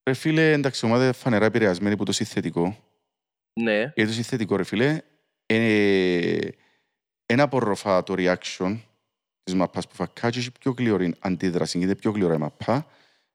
[0.10, 2.84] Ρε φίλε, εντάξει, ομάδα φανερά επηρεασμένη από το συνθετικό.
[3.62, 5.04] ναι, Γιατί το συνθετικό, ρε φίλε, είναι
[7.26, 8.80] ένα απορροφά το reaction
[9.44, 12.88] της μαπάς που φακά και έχει πιο γλυωρή αντίδραση, γιατί πιο γλυωρά η μαπά.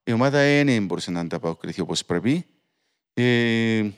[0.04, 2.46] Η ομάδα δεν μπορούσε να ανταποκριθεί όπως πρέπει.
[3.14, 3.90] Ε,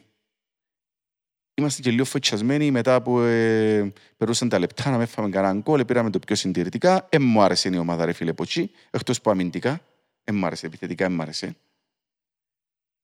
[1.55, 5.85] είμαστε και λίγο φωτσιασμένοι μετά που ε, περούσαν τα λεπτά να με φάμε κανέναν γκολ,
[5.85, 7.07] πήραμε το πιο συντηρητικά.
[7.09, 9.81] Ε, μου άρεσε η ομάδα ρε φίλε Ποτσί, εκτός που αμυντικά.
[10.25, 11.57] Ε, μου άρεσε, επιθετικά ε, μου άρεσε.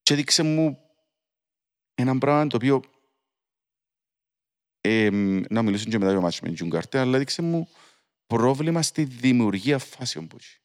[0.01, 0.79] Και έδειξε μου
[1.95, 2.81] έναν πράγμα το οποίο
[4.85, 5.09] ε,
[5.49, 7.69] να μιλήσω και μετά για το μάτσο με την Τζουγκαρτέ, αλλά έδειξε μου
[8.27, 10.61] πρόβλημα στη δημιουργία φάσεων Ποτσί.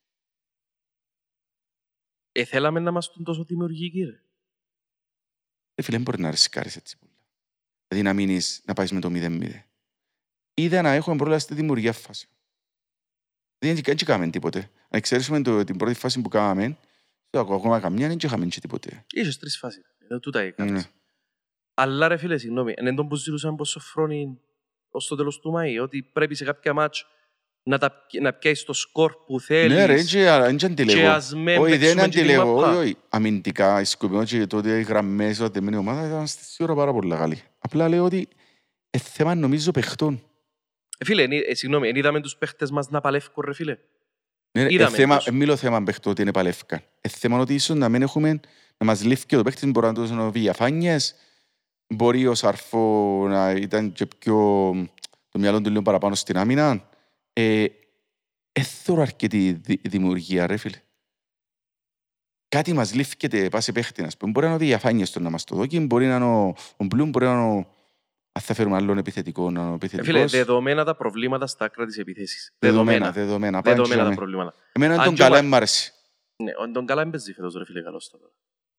[2.32, 4.22] Ε, θέλαμε να είμαστε τόσο δημιουργικοί, ρε.
[5.74, 7.12] Ε, φίλε, δεν μπορεί να ρισκάρεις έτσι πολλά.
[7.88, 9.62] Δηλαδή να μείνεις, να πάεις με το 0-0.
[10.54, 12.32] Είδα να έχουμε πρόβλημα στη δημιουργία φάσεων.
[13.58, 14.58] Δεν δεν κάναμε τίποτε.
[14.58, 16.78] Αν εξαιρέσουμε το, την πρώτη φάση που κάναμε,
[17.30, 19.04] το ακόμα καμιά, δεν είχαμε και τίποτε.
[19.12, 19.94] Είχες τρεις φάσεις.
[19.98, 20.82] Εδώ τούτα Ναι.
[21.82, 21.94] Έκανες.
[21.96, 24.38] Αλλά ρε φίλε, συγγνώμη, εν τον που ζητούσαν πόσο φρόνι
[24.90, 27.06] ως το τέλος του Μαΐ, ότι πρέπει σε κάποια μάτς
[27.62, 29.76] να, τα, να πιάσεις το σκορ που θέλεις.
[29.76, 31.08] Ναι ρε, δεν και αντιλέγω.
[31.08, 32.54] ας με Όχι, δεν παίξουμε και τη αντιλέγω.
[32.54, 32.70] μάπα.
[32.70, 32.96] Όχι, όχι.
[33.08, 37.10] Αμυντικά, η σκοπιμό και τότε οι γραμμές, η οδεμένη ομάδα ήταν στη σίγουρα πάρα πολύ
[37.10, 37.42] καλή.
[37.58, 38.28] Απλά λέω ότι
[38.90, 40.22] ε, θέμα νομίζω παιχτών.
[40.98, 43.76] Ε, φίλε, εν- ε, συγγνώμη, εν είδαμε τους παίχτες μας να παλεύκουν ρε φίλε.
[44.52, 45.26] Ναι, ρε, ε, Είδαμε θέμα, τους.
[45.26, 46.80] ε, μιλώ θέμα παιχτών ότι είναι παλεύκαν.
[47.00, 48.40] Ε, θέμα ότι ίσως να μην έχουμε,
[48.78, 51.14] να μας λήφει και το παίχτης μπορεί να τους δώσουν διαφάνειες,
[51.94, 54.36] μπορεί ο Σαρφό να ήταν και πιο
[55.28, 56.88] το μυαλό του λίγο παραπάνω στην άμυνα.
[57.32, 57.64] Ε,
[58.52, 60.76] ε, θεωρώ αρκετή δη- δημιουργία, ρε φίλε.
[62.48, 64.30] Κάτι μας λήφκεται πάση παίχτη, ας πούμε.
[64.30, 66.84] Μπορεί να είναι ο διαφάνειες του να μας το δώσει, μπορεί να είναι ο, ο
[66.84, 67.76] Μπλουμ, μπορεί να είναι ο...
[68.32, 70.30] Αν θα φέρουμε άλλον επιθετικό, να είναι ο Ε, φίλε, επιθετικός.
[70.30, 72.52] δεδομένα τα προβλήματα στα άκρα της επίθεσης.
[72.58, 73.12] Δεδομένα, Δεδομένα.
[73.26, 73.62] δεδομένα.
[73.62, 74.54] Πάμε Δεδομένα τα και προβλήματα.
[74.72, 75.92] Εμένα Αν τον και ο καλά Μα- μ' άρεσε.
[76.42, 78.24] Ναι, ο- τον καλά έμπαιζε φέτος ρε φίλε καλός τώρα.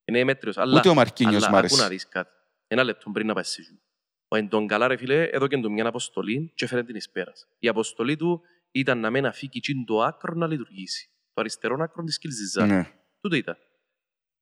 [0.05, 0.57] Είναι μέτριος.
[0.57, 1.73] Αλλά, Ούτε ο Μαρκίνιος αλλά μ' άρεσε.
[1.75, 2.29] άκου να δεις κάτι.
[2.71, 3.79] Ένα λεπτό πριν να πάει στη Ζου.
[4.27, 7.47] Ο Εντον καλά ρε φίλε έδωκε του μια αποστολή και έφερε την εις πέρας.
[7.59, 11.09] Η αποστολή του ήταν να μην αφήκει εκείνο το άκρο να λειτουργήσει.
[11.33, 12.65] Το αριστερό άκρο της Κιλζιζά.
[12.65, 12.91] Ναι.
[13.21, 13.57] Τούτο ήταν.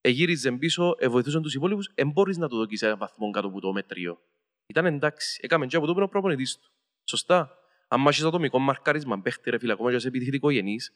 [0.01, 3.59] Εγύριζε πίσω, ε, βοηθούσαν τους υπόλοιπους, εν μπορείς να το δοκίσεις έναν βαθμό κάτω από
[3.59, 4.21] το μέτριο.
[4.67, 5.39] Ήταν εντάξει.
[5.43, 6.71] Έκαμε και από το που είναι ο προπονητής του.
[7.09, 7.51] Σωστά.
[7.87, 10.93] Αν μάχεις ατομικό μαρκάρισμα, παίχτη ρε φίλε, ακόμα και σε επιθετικό γενής,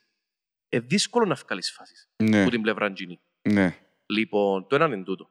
[0.69, 3.19] ε, δύσκολο να βγάλεις φάσεις Ναι, που την πλευρά γίνει.
[3.49, 3.77] ναι.
[4.05, 5.29] Λοιπόν, το έναν είναι τούτο.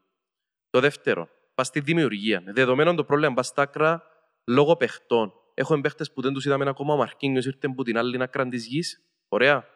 [0.71, 1.29] Το δεύτερο,
[1.61, 2.43] πας στη δημιουργία.
[2.47, 4.03] Δεδομένων το πρόβλημα, πας στα άκρα
[4.45, 5.33] λόγω παιχτών.
[5.55, 6.95] Έχω παίχτες που δεν τους είδαμε ακόμα.
[6.95, 9.03] Ο Μαρκίνιος ήρθε από την άλλη άκρα της γης.
[9.29, 9.67] Ωραία.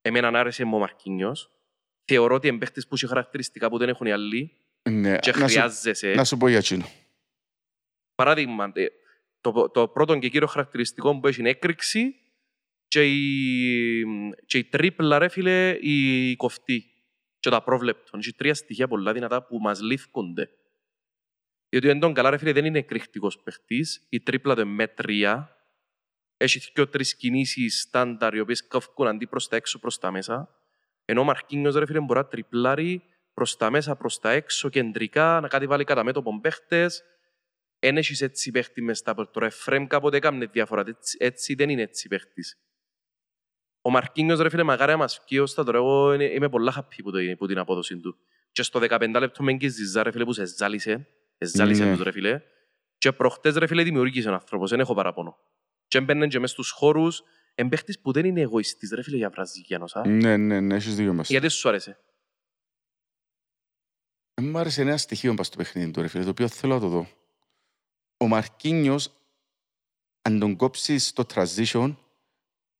[0.00, 1.50] Εμένα άρεσε μου ο Μαρκίνιος.
[2.04, 4.56] Θεωρώ ότι είναι παίχτες που έχει χαρακτηριστικά που δεν έχουν οι άλλοι
[4.90, 5.18] ναι.
[5.18, 6.12] και Να σου, χρειάζεσαι.
[6.12, 6.84] να σου πω για εκείνο.
[8.14, 8.86] Παράδειγμα, ε,
[9.40, 12.14] το, το πρώτο και κύριο χαρακτηριστικό που έχει είναι έκρηξη
[12.88, 14.04] και η,
[14.46, 16.84] και η τρίπλα, ρε φίλε, η κοφτή.
[17.38, 18.20] Και τα πρόβλεπτον.
[18.20, 20.50] Έχει τρία στοιχεία πολλά δυνατά που μας λήφκονται.
[21.72, 24.06] Διότι ο Εντόν καλά, ρε φίλε, δεν είναι εκρηκτικός παιχτής.
[24.08, 25.56] Η τρίπλα του είναι μέτρια.
[26.36, 30.48] Έχει και τρεις κινήσεις στάνταρ, οι οποίες καυκούν αντί προς τα έξω, προς τα μέσα.
[31.04, 33.02] Ενώ ο Μαρκίνιος, ρε φίλε, μπορεί να τριπλάρει
[33.34, 37.02] προς τα μέσα, προς τα έξω, κεντρικά, να κάτι βάλει κατά μέτωπον παίχτες.
[37.78, 39.46] Εν έχεις έτσι παίχτη μες στα τώρα.
[39.46, 40.84] Εφρέμ κάποτε έκαμνε διαφορά.
[40.86, 42.58] Έτσι, έτσι δεν είναι έτσι παίχτης.
[43.80, 45.78] Ο Μαρκίνιος, ρε φίλε, μακάρι να μας βγει ως τα τώρα.
[45.78, 48.16] Εγώ είναι- είμαι πολλά happy που, το, που την απόδοση του.
[48.52, 51.06] Και στο 15 λεπτό με εγκυζιζά, ρε φίλε, που σε ζάλισε.
[51.46, 51.94] Σε ζάλισε Ναι.
[51.94, 52.40] τους, ρε φίλε.
[52.98, 54.70] Και προχτές, ρε φίλε, δημιουργήσε ο άνθρωπος.
[54.70, 55.38] Δεν έχω παραπονό.
[55.88, 57.22] Και έμπαινε και μες στους χώρους.
[57.54, 59.96] Εν παίχτης που δεν είναι εγωιστής, ρε φίλε, για βραζικιάνος.
[59.96, 60.06] α.
[60.06, 61.28] Ναι, ναι, ναι, έχεις δίκιο μας.
[61.28, 61.98] Γιατί σου άρεσε;
[64.34, 66.80] Ε, Μ' άρεσε ένα στοιχείο πας στο παιχνίδι του, ρε φίλε, το οποίο θέλω να
[66.80, 67.08] το δω.
[68.16, 69.12] Ο Μαρκίνιος,
[70.22, 71.96] αν τον κόψεις το transition,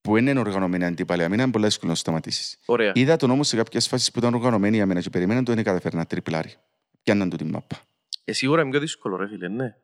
[0.01, 2.59] που είναι οργανωμένη αντίπαλη αμήνα, είναι πολύ δύσκολο να το σταματήσεις.
[2.65, 2.93] Ωραία.
[2.95, 5.63] Είδα τον όμως σε κάποιες φάσεις που ήταν οργανωμένη η αμήνα και περιμέναν το είναι
[5.63, 6.55] καταφέρει να τριπλάρει.
[7.03, 7.81] Πιάνναν του την μάπα.
[8.25, 9.77] Ε, σίγουρα είναι πιο δύσκολο, ρε φίλε, ναι.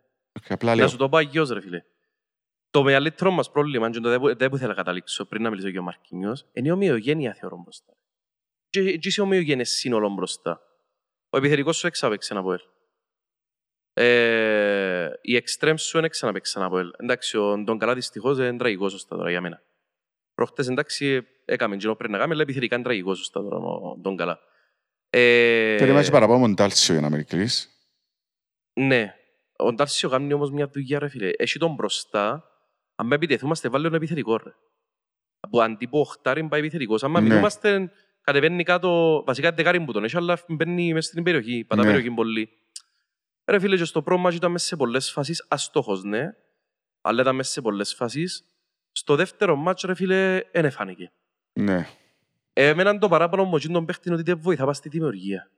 [0.47, 1.83] Και απλά Να λέω, σου το πω αγιώς, ρε φίλε.
[2.71, 5.51] Το μεγαλύτερο μας πρόβλημα, και το δεν που- δεν που ήθελα να καταλήξω πριν να
[5.51, 7.93] μιλήσω για ο Μαρκίνιος, είναι η ομοιογένεια θεωρώ μπροστά.
[8.71, 10.61] Και, και είσαι ομοιογένειες σύνολο μπροστά.
[11.31, 12.61] Ο επιθετικός σου εξάπαιξε ένα από ελ.
[13.93, 16.91] Ε, η εξτρέμ σου δεν ξαναπαίξε ένα από ελ.
[16.97, 19.63] Εντάξει, ο Ντον Καλά δυστυχώς είναι τραγικός σωστά τώρα για μένα.
[20.35, 24.17] Προχτές εντάξει έκαμε κοινό πριν να κάνουμε, αλλά επιθετικά είναι τραγικός σωστά τώρα ο Ντον
[24.17, 24.39] Καλά.
[25.11, 27.78] Ε, περιμένεις παραπάνω μοντάλσιο για να με εκλείς.
[28.87, 29.15] Ναι.
[29.57, 31.31] Ο Ντάρσιο κάνει όμως μια δουλειά, ρε φίλε.
[31.37, 32.45] Έχει τον μπροστά.
[32.95, 34.55] Αν με επιτεθούμαστε, βάλει τον επιθετικό, ρε.
[35.41, 37.03] Από αντί που οχτάρι πάει επιθετικός.
[37.03, 37.21] Αν Ναι.
[37.21, 41.87] μιλούμαστε, κατεβαίνει κάτω, βασικά δεκάρι που τον έχει, αλλά μπαίνει μέσα στην περιοχή, πατά Ναι.
[41.89, 42.49] περιοχή πολύ.
[43.45, 46.35] Ρε φίλε, και στο πρώτο μάτσο ήταν μέσα σε πολλές φάσεις, αστόχος, ναι.
[47.01, 48.45] Αλλά ήταν μέσα σε πολλές φάσεις.
[48.93, 51.13] Στο δεύτερο μάτσο, ρε φίλε, δεν εφάνηκε.
[51.53, 51.87] Ναι.
[52.53, 55.51] Εμένα το παράπονο μου εκείνον τον παίχτη είναι ότι δεν βοηθά πας στη δημιουργία.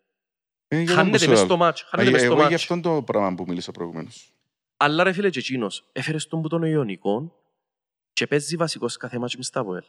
[0.73, 1.47] Ε, για τον Χάνεται που σου μες λέω.
[1.47, 2.55] στο μάτσο, χάνεται Α, μες στο Εγώ γι' μάτσο.
[2.75, 4.33] αυτόν το πράγμα που μίλησα προηγουμένως.
[4.77, 7.35] Αλλά ρε φίλε και εκείνος, έφερες τον που τον Ιωνικό
[8.13, 9.85] και παίζει βασικός κάθε μάτσο μες στα ΑΠΟΕΛ.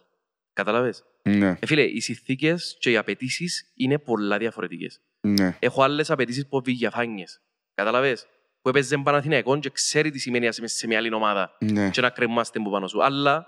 [0.53, 1.03] Καταλαβες.
[1.23, 5.01] Ναι, Ε, φίλε, οι συνθήκες και οι απαιτήσεις είναι πολλά διαφορετικές.
[5.21, 5.57] ναι.
[5.59, 7.41] Έχω άλλες απαιτήσεις που διαφάνειες.
[7.73, 8.27] Καταλαβες.
[8.61, 11.89] που έπαιζε Παναθηναϊκό και ξέρει τι σημαίνει να είσαι σε μια άλλη ομάδα Ναι.
[11.89, 13.03] και να κρεμάστε από πάνω σου.
[13.03, 13.47] Αλλά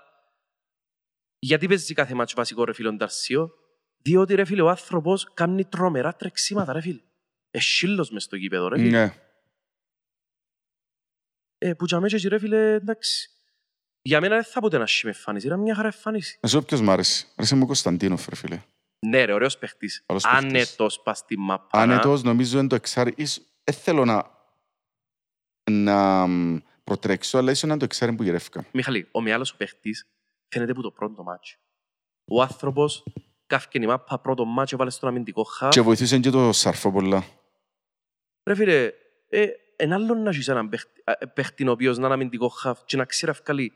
[1.40, 3.52] γιατί παίζει κάθε μάτσο βασικό ρε φίλε ο Νταρσίο,
[3.98, 7.00] διότι ρε φίλε ο άνθρωπος κάνει τρομερά τρεξίματα ρε φίλε.
[7.56, 8.90] Εσύλλος μες στο γήπεδο ρε φίλε.
[9.06, 9.14] Ναι.
[11.58, 13.30] Ε, που τζαμέ και ρε φίλε, εντάξει.
[14.02, 16.38] Για μένα δεν θα πω ένας σχήμα εμφάνιση, ήταν μια χαρά εμφάνιση.
[16.42, 17.28] Να σου πω ποιος μ' άρεσε.
[17.36, 18.62] Άρεσε μου ο Κωνσταντίνοφ, ρε φίλε.
[19.06, 20.04] Ναι ρε, ωραίος παίχτης.
[20.06, 20.44] Καλός παίχτης.
[20.44, 21.80] Άνετος πας στη μαπά.
[21.80, 23.14] Άνετος, νομίζω είναι το εξάρι.
[23.18, 24.30] Ίσ- Δεν θέλω να,
[25.72, 28.66] να μ, προτρέξω, αλλά ίσως είναι το εξάρι που γυρεύκα.
[28.74, 30.08] Μιχαλή, ο Μιάλος ο παίχτης
[30.54, 31.58] φαίνεται που το πρώτο μάτσο.
[32.26, 33.04] Ο άνθρωπος
[33.48, 35.70] κάφηκε η μάπα πρώτο μάτσο, βάλε στον αμυντικό χαφ.
[35.74, 37.24] Και βοηθούσε και το Σαρφό πολλά.
[38.46, 38.92] Ρε φίλε,
[39.30, 42.80] ε, εν άλλο να έχεις έναν παίχτη- ε, παίχτη ο οποίος να είναι αμυντικό χαφ
[42.86, 43.72] και να ξέρει να βγάλει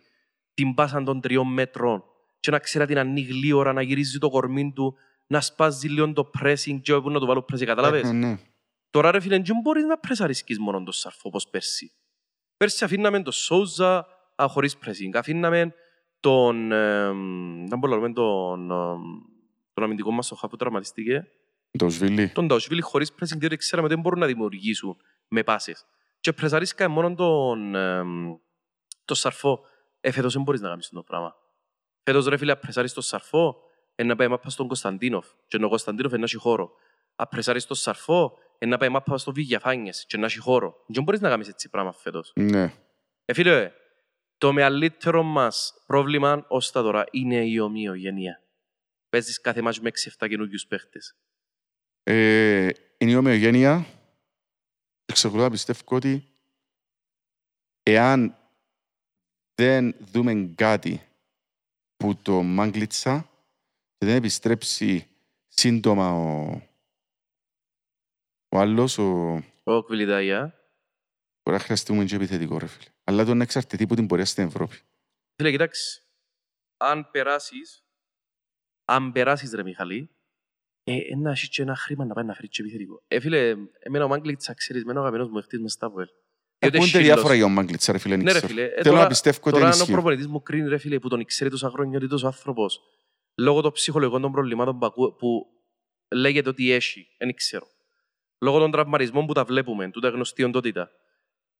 [0.53, 2.03] την πάσα των τριών μέτρων
[2.39, 4.95] και να ξέρει να την ανοίγει γλύωρα, να γυρίζει το κορμί του,
[5.27, 8.09] να σπάζει λίγο το pressing και όπου να το βάλω pressing, καταλάβες.
[8.09, 8.37] Ε, ναι.
[8.89, 11.91] Τώρα ρε φίλε, δεν μπορείς να πρεσαρισκείς μόνο το σαρφό όπως πέρσι.
[12.57, 15.11] Πέρσι αφήναμε τον Σόουζα α, χωρίς pressing.
[15.13, 15.73] Αφήναμε
[16.19, 16.71] τον...
[16.71, 17.05] Ε,
[17.67, 18.71] δεν μπορώ να λέμε τον...
[18.71, 18.75] ε,
[19.73, 21.27] τον αμυντικό μας ο Χα που τραυματίστηκε.
[21.77, 22.29] Το Σβίλι.
[22.29, 25.85] Τον Νταουσβίλη χωρίς pressing, διότι ξέραμε ότι δεν μπορούν να δημιουργήσουν με πάσες.
[26.19, 27.75] Και πρεσαρίσκαμε μόνο τον...
[27.75, 28.03] Ε,
[29.05, 29.65] το σαρφό.
[29.99, 31.35] Ε, φέτος δεν μπορείς να κάνεις το πράγμα.
[32.03, 33.57] Φέτος ρε φίλε, απρεσάρεις το σαρφό,
[33.95, 35.27] ε, να πάει μάπα στον Κωνσταντίνοφ.
[35.47, 36.71] Και ο Κωνσταντίνοφ ε, να έχει χώρο.
[37.15, 40.83] Απρεσάρεις το σαρφό, ε, να πάει μάπα στο Βηγιαφάνιες και να έχει χώρο.
[40.87, 42.31] Δεν μπορείς να κάνεις έτσι πράγμα φέτος.
[42.35, 42.73] Ναι.
[43.25, 43.71] Ε, φίλε,
[44.37, 48.41] το μεγαλύτερο μας πρόβλημα ως τα τώρα είναι η ομοιογένεια.
[49.09, 51.15] Παίζεις κάθε μάτσο με 6-7 καινούργιους παίχτες.
[52.09, 53.85] Ε, είναι η ομοιογένεια.
[55.05, 56.27] Εξακολουθώ να πιστεύω ότι
[57.83, 58.37] εάν
[59.55, 61.01] δεν δούμε κάτι
[61.97, 63.29] που το Μάγκλιτσα
[63.97, 65.07] και δεν επιστρέψει
[65.47, 66.61] σύντομα ο,
[68.49, 70.39] ο άλλος, ο, Ο Κβιλιτάγια.
[71.43, 72.89] μπορεί να χρειαστούμε και επιθετικό ρε φίλε.
[73.03, 74.75] Αλλά το είναι εξαρτητή από την πορεία στην Ευρώπη.
[75.35, 76.03] Φίλε, κοιτάξτε,
[76.77, 77.85] αν περάσεις,
[78.85, 80.16] αν περάσεις ρε Μιχαλή, ε, ε,
[81.17, 83.03] να έχεις και ένα χρήμα να πάει να φέρεις και επιθετικό.
[83.07, 86.07] Ε, φίλε, εμένα ο Μάγκλητσα, ξέρεις, εμένα ο αγαπημένος μου εχτής μες στα Βουέλ.
[86.59, 87.05] Διότι Ακούγονται σύλλος.
[87.15, 88.15] διάφορα για ο Μάγκλιτσα ρε φίλε.
[88.15, 88.53] δεν Ναι ρε ξέρω.
[88.53, 89.91] φίλε, ε, Θέλω τώρα, να πιστεύω ότι τώρα είναι αν ο ισχύει.
[89.91, 92.79] προπονητής μου κρίνει ρε φίλε που τον ξέρει τόσα χρόνια ότι τόσος άνθρωπος
[93.37, 95.45] λόγω των ψυχολογικών των προβλημάτων που, ακού- που
[96.15, 97.67] λέγεται ότι έχει, δεν ξέρω.
[98.41, 100.89] Λόγω των τραυματισμών που τα βλέπουμε, τούτα γνωστή οντότητα.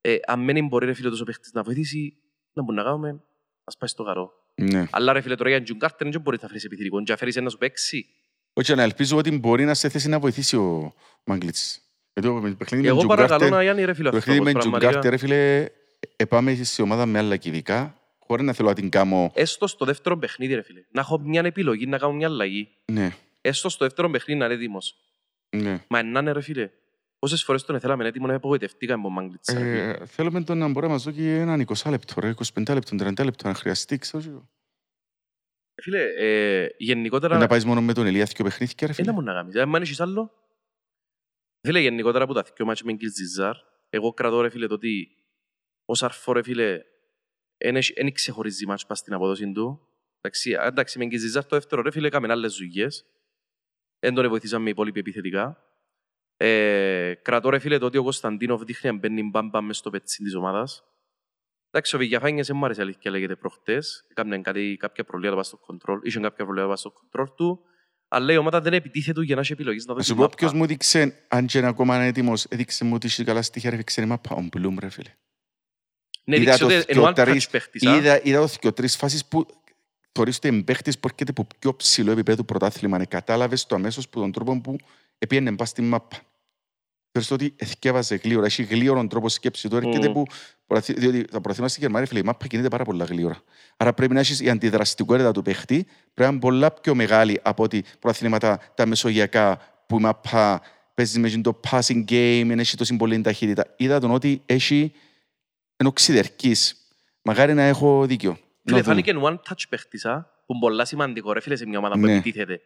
[0.02, 2.14] Ε, αν μένει μπορεί ρε φίλε τόσο παίχτης να βοηθήσει,
[2.54, 3.24] να μπορούμε να κάνουμε,
[3.64, 4.32] ας πάει στο καρό.
[4.56, 4.88] Ναι.
[4.92, 7.36] Αλλά ρε φίλε τώρα για Τζουν Κάρτερ δεν μπορείς να φέρεις επιθετικό, και να φέρεις
[7.36, 8.06] ένα σου παίξει.
[8.58, 10.94] Όχι, να ελπίζω ότι μπορεί να σε θέση να βοηθήσει ο
[11.24, 11.82] Μάγκλιτς.
[12.14, 14.46] Γιατί το παιχνίδι με Εγώ τον παρακαλώ Τζουγκάρτερ- να Γιάννη ρε φίλε Το αυτό, παιχνίδι
[14.46, 15.02] με όπως τον πραγματικά.
[15.02, 15.68] Τζουγκάρτερ, ρε φίλε,
[16.16, 19.32] επάμε σε ομάδα με άλλα κυβικά, χωρίς να θέλω να την κάνω.
[19.34, 20.80] Έστω στο δεύτερο παιχνίδι ρε φίλε.
[20.92, 22.68] Να έχω μια επιλογή, να κάνω μια αλλαγή.
[22.92, 24.96] Ναι, Έστω στο δεύτερο παιχνίδι να είναι έτοιμος.
[25.50, 25.84] ναι.
[25.88, 26.70] Μα να είναι ρε φίλε.
[27.20, 29.54] Πόσες φορές τον θέλαμε έτοιμο να απογοητευτήκαμε από Μάγκλητσα.
[29.54, 29.90] ρε φίλε.
[29.90, 33.24] Ε, θέλουμε τον να μπορεί να μας δώσει έναν 20 λεπτό, ρε, 25 λεπτό, 30
[33.24, 34.50] λεπτό, αν χρειαστεί, ξέρω εγώ.
[35.82, 37.38] Φίλε, ε, γενικότερα...
[37.38, 39.12] Να πάεις μόνο με τον Ελία και ο παιχνίδι, ρε Ένα φίλε.
[39.12, 39.56] μου να κάνεις.
[39.56, 40.32] Αν έχεις άλλο;
[41.62, 43.56] Φίλε, γενικότερα που τα δυο μάτια με Γκίλ Ζιζάρ,
[43.90, 45.08] εγώ κρατώ ρε φίλε το ότι
[45.86, 46.82] ο Σαρφό ρε φίλε
[47.96, 49.88] δεν ξεχωρίζει μάτια πας στην απόδοση του.
[50.22, 53.06] Εντάξει, α, εντάξει με Γκίλ Ζιζάρ το δεύτερο ρε φίλε έκαμε άλλες δουλειές.
[54.00, 55.62] Δεν τον βοηθήσαμε οι υπόλοιποι επιθετικά.
[56.38, 60.24] Ε, κρατώ ρε φίλε το ότι ο Κωνσταντίνοφ δείχνει να μπαίνει μπαμπα μες στο πετσί
[60.24, 60.84] της ομάδας.
[61.78, 64.06] Εντάξει, ο Βηγιαφάνιες δεν μου άρεσε αλήθεια λέγεται προχτές.
[64.08, 66.00] Έκαμε κάτι, κάποια προβλήματα πάνω στο κοντρόλ.
[66.04, 67.60] Είχε κάποια προβλήματα πάνω στο κοντρόλ του.
[68.08, 70.36] Αλλά η ομάδα δεν επιτίθεται για να έχει επιλογές να Να δώσει σου πω μάπα.
[70.36, 73.84] ποιος μου έδειξε, αν και είναι ακόμα έτοιμος, έδειξε μου ότι είχε καλά στοιχεία, ρε,
[73.84, 75.10] ξέρει μάπα, ο Μπλουμ, ρε φίλε.
[76.24, 77.86] Ναι, Είδα δείξε το ότι είναι one touch θκιοτρεις- παίχτης.
[77.88, 77.96] α.
[77.96, 79.46] Είδα, είδα το και τρεις φάσεις που
[80.12, 82.98] θεωρείς ότι είναι παίχτης που έρχεται από πιο ψηλό επίπεδο πρωτάθλημα.
[82.98, 84.76] Ναι, κατάλαβες το αμέσως που τον τρόπο που
[85.18, 86.18] επίενε πας στην μάπα.
[87.12, 90.14] Θεωρείς ότι εθκεύαζε γλύωρα, έχει γλύωρον τρόπο σκέψη του, έρχεται Μμμ.
[90.14, 93.42] που, προαθ- διότι τα προαθήματα στη Γερμανία, φίλε, η μάπα κινείται πάρα πολλά γλύωρα.
[93.78, 97.64] Άρα πρέπει να έχεις η αντιδραστικότητα του παίχτη, πρέπει να είναι πολλά πιο μεγάλη από
[97.64, 100.62] ότι προαθλήματα τα μεσογειακά που η μάπα
[100.94, 103.74] παίζει με το passing game, δεν έχει τόση πολύ ταχύτητα.
[103.78, 104.92] Είδα τον ότι έχει
[105.78, 106.76] ενώ ξυδερκής.
[107.22, 108.34] Μαγάρι να έχω δίκιο.
[108.34, 108.84] Φίλε, Να δούμε.
[108.84, 112.00] φάνηκε one touch παίχτης, α, που είναι πολλά σημαντικό, ρε φίλε, σε μια ομάδα που
[112.06, 112.12] Ναι.
[112.14, 112.62] επιτίθεται.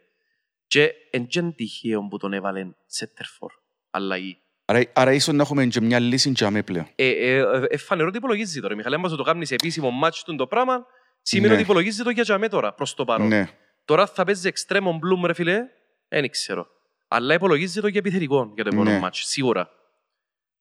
[0.66, 3.52] Και εν τζεν τυχαίο που τον έβαλε σέτερφορ,
[3.90, 4.41] αλλαγή.
[4.64, 6.86] Άρα, άρα ίσως να έχουμε και μια λύση για με πλέον.
[6.94, 10.22] Ε, ε, ε, ε, φανερό ότι υπολογίζεις τώρα, Μιχαλή, άμα σου το κάνεις επίσημο μάτσο
[10.24, 10.86] του το πράγμα,
[11.22, 11.54] σημαίνει Ναι.
[11.54, 13.26] ότι υπολογίζει το για τζαμέ τώρα, προς το παρόν.
[13.26, 13.48] Ναι.
[13.84, 15.60] Τώρα θα παίζει εξτρέμον μπλουμ, ρε φίλε,
[16.08, 16.66] δεν ξέρω.
[17.08, 19.00] Αλλά υπολογίζει το για επιθετικό για το επόμενο Ναι.
[19.02, 19.70] μάτσο, σίγουρα.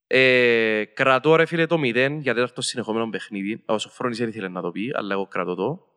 [0.08, 3.64] Ε, κρατώ ρε φίλε το 0 για τέταρτο συνεχόμενο παιχνίδι.
[3.66, 5.88] Ο Σοφρόνης δεν ήθελε να το πει, αλλά εγώ κρατώ το.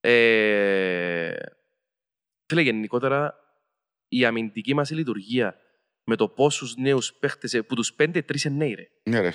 [0.00, 1.34] Ε,
[2.46, 3.34] φίλε, γενικότερα
[4.08, 5.56] η αμυντική μας λειτουργία
[6.06, 8.86] με το πόσους νέους παίχτες, ε, που τους πέντε τρεις είναι νέοι ρε.
[9.02, 9.32] Ναι ρε.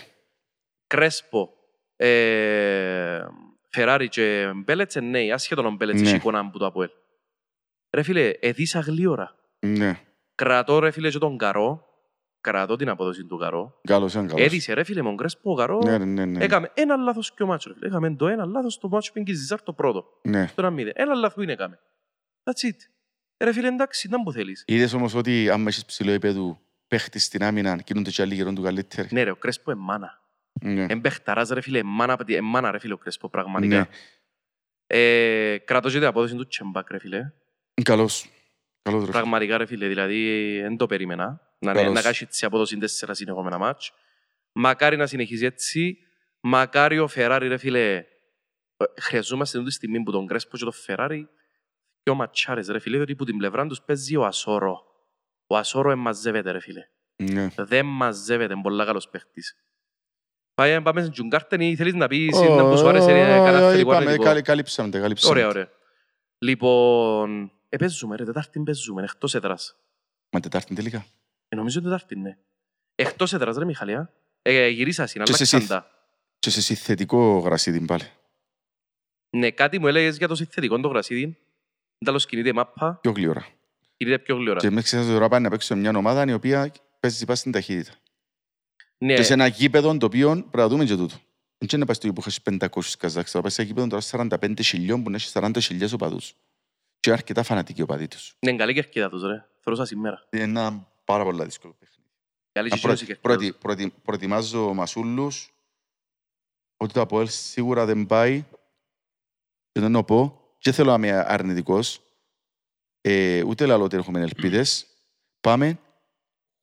[0.87, 1.53] Κρέσπο,
[1.95, 3.25] ε,
[3.69, 6.07] Φεράρι και Μπέλετς, ε, ναι, άσχετον ο Μπέλετς Ναι.
[6.07, 6.89] έχει εικόνα από το Αποέλ.
[7.95, 9.35] Ρε φίλε, εδίσα γλίωρα.
[9.59, 9.99] Ναι.
[10.35, 11.85] Κρατώ ρε φίλε και τον Καρό,
[12.41, 13.79] κρατώ την απόδοση του Καρό.
[13.87, 14.45] Καλώς, είναι καλώς.
[14.45, 16.43] Έδισε ρε φίλε, με τον Κρέσπο ο Καρό, Ναι, ναι, ναι, ναι.
[16.43, 17.69] έκαμε ένα λάθος και ο μάτσο.
[17.69, 17.87] ρε φίλε.
[17.87, 20.05] Έκαμε το ένα λάθος στο μάτσο που είναι και η Ζιζάρ το πρώτο.
[20.23, 20.45] Ναι.
[20.45, 20.93] Το ένα μηδέν.
[20.95, 21.79] Ένα λάθος που είναι έκαμε.
[22.43, 22.77] That's it.
[23.43, 24.63] Ρε φίλε, εντάξει, να που θέλεις.
[24.67, 28.61] Είδες όμως ότι άμα έχεις ψηλό επίπεδο παίχτης στην άμυνα, κινούνται και άλλοι γερόν του
[28.61, 29.07] καλύτεροι.
[29.11, 30.19] Ναι ρε, ο Κρέσπο εμάνα.
[30.61, 30.85] Ναι.
[30.89, 33.77] Εμπέχταρας ρε φίλε, εμάνα, απ' τη- εμάνα ρε φίλε ο Κρέσπο, πραγματικά.
[33.77, 33.87] Ναι.
[34.87, 37.31] Ε, κρατώ και την απόδοση του Τσεμπάκ ρε φίλε.
[37.83, 38.29] Καλώς.
[38.81, 39.11] Καλώς ρε.
[39.11, 41.41] Πραγματικά ρε φίλε, δηλαδή δεν το περίμενα.
[41.59, 41.93] Να, Καλώς.
[41.93, 43.91] να κάνει έτσι απόδοση τέσσερα συνεχόμενα μάτς.
[44.51, 45.97] Μακάρι να συνεχίζει έτσι.
[46.39, 47.95] Μακάρι ο Φεράρι ρε φίλε.
[47.95, 48.05] ε,
[49.01, 51.27] Χρειαζόμαστε τούτη στιγμή που τον Κρέσπο και τον Φεράρι
[52.03, 54.83] και ο Ματσάρες ρε φίλε, διότι που την πλευρά τους παίζει ο Ασόρο.
[55.47, 56.81] Ο Ασόρο εμμαζεύεται ρε φίλε.
[57.23, 57.47] Ναι.
[57.57, 59.55] Δεν μαζεύεται, είναι πολύ καλός παίχτης.
[60.53, 63.79] Πάμε, πάμε στην Τζουγκάρτεν ή θέλεις να πεις να που σου άρεσε ε, κανένα θετικό
[63.79, 64.23] Είπαμε, αρνητικό.
[64.23, 65.33] καλύ- καλύψαμε τα, καλύψαμε.
[65.33, 65.69] Ωραία, ωραία.
[66.37, 69.75] Λοιπόν, ε, παίζουμε ρε, Τετάρτη παίζουμε, εκτός έδρας.
[70.31, 71.05] Μα Τετάρτη τελικά.
[71.49, 72.37] Ε, νομίζω Τετάρτη, ναι.
[72.95, 74.13] Εκτός έδρας ρε Μιχαλία.
[74.41, 75.67] Ε, γυρίσα συν, Και σε αλλάξαν εσύ.
[75.69, 75.91] τα.
[76.39, 78.03] Και σε συνθετικό γρασίδι πάλι.
[79.29, 81.37] Ναι, κάτι μου έλεγες για το συνθετικό το γρασίδι.
[82.05, 83.47] Τέλος κινείται η μάπα, Πιο γλύωρα.
[83.97, 84.59] κινείται πιο γλυόρα.
[84.59, 87.93] Και μέχρι ξέρετε τώρα πάνε να παίξουν μια ομάδα η οποία παίζει πάση στην ταχύτητα.
[88.97, 91.15] Ναι, Και σε ένα γήπεδο το οποίο πρέπει να δούμε και τούτο.
[91.57, 92.41] Δεν είναι να πάει στο γήπεδο που έχεις
[92.91, 94.01] 500 Καζάκς, θα πάει σε ένα γήπεδο τώρα
[94.41, 96.33] 45 χιλιών που να έχεις 40 οπαδούς.
[96.99, 98.35] Και είναι αρκετά φανατικοί οπαδοί τους.
[98.39, 99.45] είναι καλή κερκίδα τους ρε.
[99.59, 100.27] Θεωρούσα σήμερα.
[100.31, 102.09] Είναι ένα πάρα πολύ δύσκολο παιχνίδι.
[102.51, 103.21] Καλή Να και πρω- η κερκίδα τους.
[103.37, 105.53] προετοι- προετοι- Προετοιμάζω μασούλους
[106.77, 108.43] ότι το Αποέλ σίγουρα δεν πάει
[109.71, 112.01] και δεν το πω και θέλω να είμαι αρνητικός.
[113.01, 114.87] Ε, ούτε λαλό ότι έχουμε ελπίδες.
[115.41, 115.79] Πάμε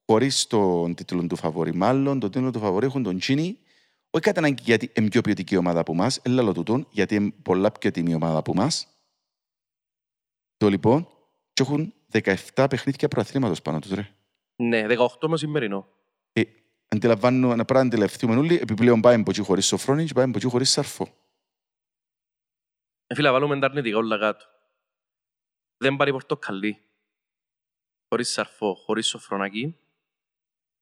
[0.06, 1.74] χωρίς τον τίτλο του φαβορή.
[1.74, 3.58] Μάλλον τον τίτλο του φαβορή έχουν τον Τσίνι.
[4.10, 7.30] Όχι κατά ανάγκη γιατί είναι πιο ποιοτική ομάδα από εμάς έλα λαλό τούτον γιατί είναι
[7.42, 8.86] πολλά πιο τιμή ομάδα από εμάς.
[10.56, 11.08] Το λοιπόν
[11.52, 11.94] και έχουν
[12.54, 14.08] 17 παιχνίδια προαθλήματος πάνω τους ρε.
[14.56, 14.86] Ναι,
[15.20, 15.88] 18 με σημερινό.
[16.32, 16.42] ε,
[16.88, 20.38] αντιλαμβάνω, να πρέπει να αντιληφθούμε όλοι, επιπλέον πάει από εκεί χωρίς σοφρόνι και πάει από
[20.38, 21.08] εκεί χωρίς σαρφό.
[23.10, 24.44] Ε, φίλε, βάλουμε τα αρνητικά όλα κάτω.
[25.76, 26.82] Δεν πάρει πορτοκαλί.
[28.08, 29.76] Χωρίς σαρφό, χωρίς σοφρονάκι.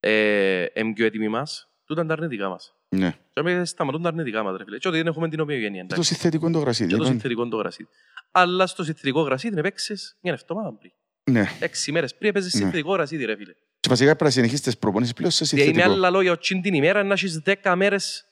[0.00, 1.68] Ε, εμ πιο έτοιμοι μας.
[1.84, 2.74] Τούτα είναι τα αρνητικά μας.
[2.88, 3.10] Ναι.
[3.32, 4.78] Και εμείς σταματούν τα αρνητικά μας, ρε φίλε.
[4.78, 6.12] Και ότι δεν έχουμε την ομοιογένεια, Το εντάξει.
[6.14, 6.88] συνθετικό είναι το γρασίδι.
[6.88, 7.12] Και το είπαμε.
[7.20, 7.88] συνθετικό το γρασίδι.
[8.30, 10.90] Αλλά στο συνθετικό γρασίδι έπαιξες μια εβδομάδα πριν.
[11.30, 11.44] Ναι.
[11.60, 12.60] Έξι μέρες πριν έπαιζες Ναι.
[12.60, 13.52] συνθετικό γρασίδι, ρε φίλε.
[13.80, 15.94] Και βασικά πρέπει να συνεχίσεις τις προπονήσεις πλέον σε Δηλαδή, με συνθετικό.
[15.96, 18.26] άλλα λόγια, ο τσιν την ημέρα να έχεις δέκα μέρες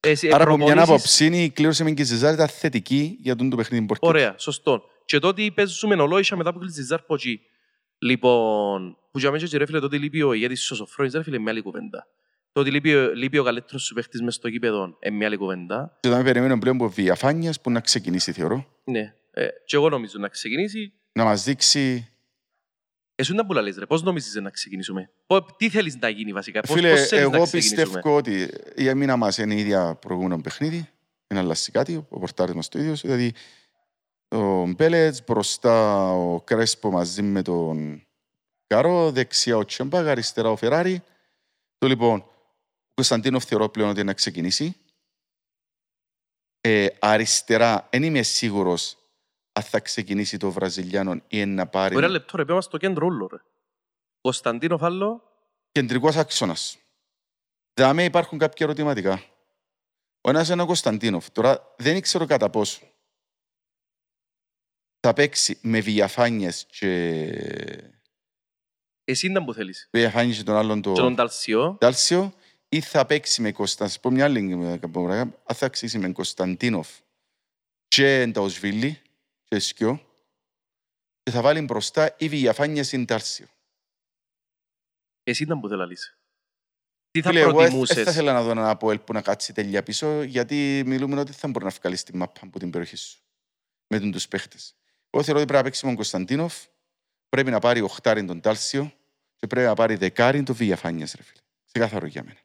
[0.00, 0.88] ε, σε Άρα από μια προπονήσεις.
[0.88, 4.18] άποψη η κλήρωση με και η Ζεζάρ ήταν θετική για τον το παιχνίδι που έρχεται.
[4.24, 4.82] Ωραία, σωστό.
[5.04, 7.40] Και τότε παίζουμε ολόισα μετά που κλείσεις Ζαρ Ποτζή.
[7.98, 11.38] Λοιπόν, που για μένα και ρε φίλε τότε λείπει ο ηγέτης ο Σοφρόνης, ρε φίλε,
[11.38, 12.06] μια άλλη κουβέντα.
[12.52, 15.36] Το ότι λείπει, ο- λείπει ο καλύτερος σου παίχτης μες στο γήπεδο, είναι μια άλλη
[15.36, 15.96] κουβέντα.
[16.00, 18.66] Και όταν περιμένουμε πλέον από διαφάνειας που να ξεκινήσει θεωρώ.
[18.84, 19.14] Ναι.
[19.32, 20.92] Ε, και εγώ νομίζω να ξεκινήσει.
[21.12, 22.08] Να μας δείξει...
[23.20, 26.60] Εσύ να που λες ρε, πώς νομίζεις να ξεκινήσουμε; Πο- τι θέλεις να γίνει βασικά,
[26.60, 29.94] πώς, Φίλε, πώς θέλεις να εγώ ξεκινήσουμε; πιστεύω ότι η αμήνα μας είναι η ίδια
[29.94, 30.88] προηγούμενο παιχνίδι.
[31.28, 32.94] Είναι αλλάσει κάτι, ο πορτάρις μας το ίδιο.
[32.94, 33.32] Δηλαδή,
[34.28, 38.06] ο Μπέλετς, μπροστά ο Κρέσπο μαζί με τον
[38.66, 41.02] Καρό, δεξιά ο Τσεμπάκ, αριστερά ο Φεράρι.
[41.78, 44.76] Το λοιπόν, ο Κωνσταντίνοφ θεωρώ πλέον ότι είναι να ξεκινήσει.
[46.60, 48.98] Ε, αριστερά, δεν είμαι σίγουρος
[49.60, 53.28] αν θα ξεκινήσει το Βραζιλιάνο ή να πάρει Ωραία λεπτό ρε, πέμε στο κέντρο όλο
[53.32, 53.38] ρε.
[54.20, 55.22] Κωνσταντίνο Φάλλο,
[55.72, 56.78] κεντρικός άξονας.
[57.80, 59.22] Δάμε υπάρχουν κάποια ερωτηματικά.
[60.20, 61.30] Ο ένας είναι ο Κωνσταντίνοφ.
[61.30, 62.80] Τώρα δεν ξέρω κατά πόσο
[65.00, 66.82] θα παίξει με διαφάνειες και
[69.04, 69.88] εσύ ήταν που θέλεις.
[69.90, 72.32] διαφάνειες και τον άλλον Και τον το Ταλσιό, Τάλσιο
[72.68, 73.92] ή θα παίξει με Κωνσταντίνοφ.
[73.92, 75.12] Θα σας πω μια άλλη ε, πράγμα.
[75.20, 76.88] Αν θα παίξει με Κωνσταντίνοφ
[77.88, 79.00] και Νταουσβίλη
[79.50, 80.14] και Σκιό
[81.22, 83.46] και θα βάλει μπροστά ή διαφάνειες ή Τάλσιο.
[85.22, 86.18] εσύ ήταν που θέλεις.
[87.10, 88.06] Τι θα Φίλε, εγώ δεν θα προτιμούσες.
[88.06, 91.64] ήθελα να δω έναν Αποέλ που να κάτσει τέλεια πίσω, γιατί μιλούμε ότι θα μπορεί
[91.64, 93.20] να βγάλει τη μάπα από την περιοχή σου.
[93.86, 94.74] Με τον τους παίχτες.
[95.10, 96.64] Εγώ θεωρώ ότι πρέπει να παίξει με τον Κωνσταντίνοφ,
[97.28, 98.92] πρέπει να πάρει οχτάριν τον Τάλσιο
[99.36, 101.40] και πρέπει να πάρει δεκάριν τον Βηγιαφάνιας, ρε φίλε.
[101.64, 102.38] Ξεκάθαρο για μένα.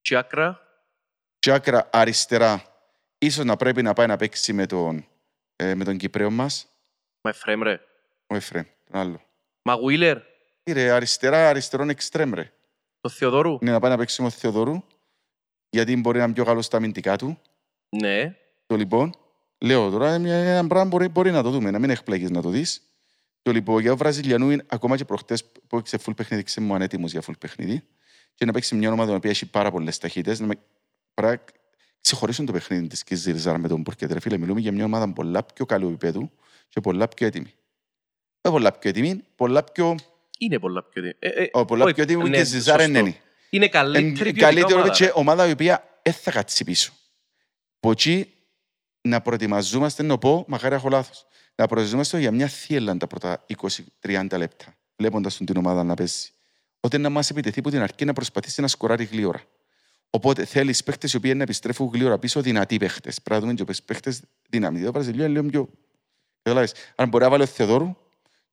[0.00, 0.60] Και άκρα,
[1.38, 2.71] Και άκρα αριστερά,
[3.26, 5.06] ίσως να πρέπει να πάει να παίξει με τον,
[5.56, 6.66] ε, με τον Κυπρέο μας,
[7.22, 7.80] μα Εφραίμ ρε.
[8.26, 9.20] ο Εφρέμ, τον άλλο.
[9.62, 10.18] Μα Γουίλερ,
[10.62, 12.52] Τι ρε, αριστερά, αριστερόν εξτρέμ, ρε.
[13.00, 13.58] το Θεοδόρου.
[13.60, 14.82] Είναι να πάει να παίξει με τον Θεοδωρού,
[15.70, 17.38] γιατί μπορεί να είναι πιο καλός στα αμυντικά του.
[17.88, 18.36] Ναι.
[18.66, 19.14] Το λοιπόν,
[19.58, 22.48] λέω τώρα, μια- ένα πράγμα μπορεί, μπορεί να το δούμε, να μην εκπλαγείς να το
[22.48, 22.82] δεις.
[23.42, 26.74] Το λοιπόν, για ο Βραζιλιανού, είναι, ακόμα και προχτές που έξε φουλ παιχνίδι, ξέρεις μου
[26.74, 27.82] ανέτοιμος για φουλ παιχνίδι.
[28.34, 30.58] και να παίξει μια ομάδα που έχει πάρα πολλές ταχύτητες, να με-
[31.14, 31.61] πρέπει να
[32.02, 34.12] ξεχωρίσουν το παιχνίδι της Κιζιρζάρ με τον Μπουρκέτ.
[34.12, 36.30] Ρε φίλε, μιλούμε για μια ομάδα πολλά πιο καλού επίπεδου
[36.68, 37.54] και πολλά πιο έτοιμη.
[38.40, 39.94] Όχι πολλά πιο έτοιμη, πολλά πιο,
[40.38, 41.14] Είναι πολλά πιο έτοιμη.
[41.18, 42.98] Ε, ε, ο, πολλά όχι, πιο έτοιμη ναι, και Ζιζάρ σωστό.
[42.98, 43.16] είναι.
[43.50, 44.92] Είναι Εν- καλύτερη ποιοτικά Καλύτερο ομάδα.
[44.94, 46.92] και ομάδα η οποία δεν θα κάτσει πίσω.
[47.80, 48.32] Από εκεί
[49.00, 53.44] να προετοιμαζόμαστε, να πω, μακάρι έχω λάθος, να προετοιμαζόμαστε για μια θύελα τα πρώτα
[54.00, 56.30] 20-30 λεπτά, βλέποντας τον την ομάδα να παίζει.
[56.80, 59.42] Ότι να μας επιτεθεί που την αρχή να προσπαθήσει να σκοράρει γλύωρα.
[60.14, 63.22] Οπότε θέλεις παίχτες οι οποίοι να επιστρέφουν γλύωρα πίσω, δυνατοί παίχτες.
[63.22, 64.84] Πρέπει να δούμε και παίχτες δυναμικοί.
[64.84, 65.68] Το Βραζιλίο είναι λίγο πιο.
[66.42, 66.74] Καταλάβεις.
[66.96, 67.96] Αν μπορεί να βάλει ο Θεοδόρου,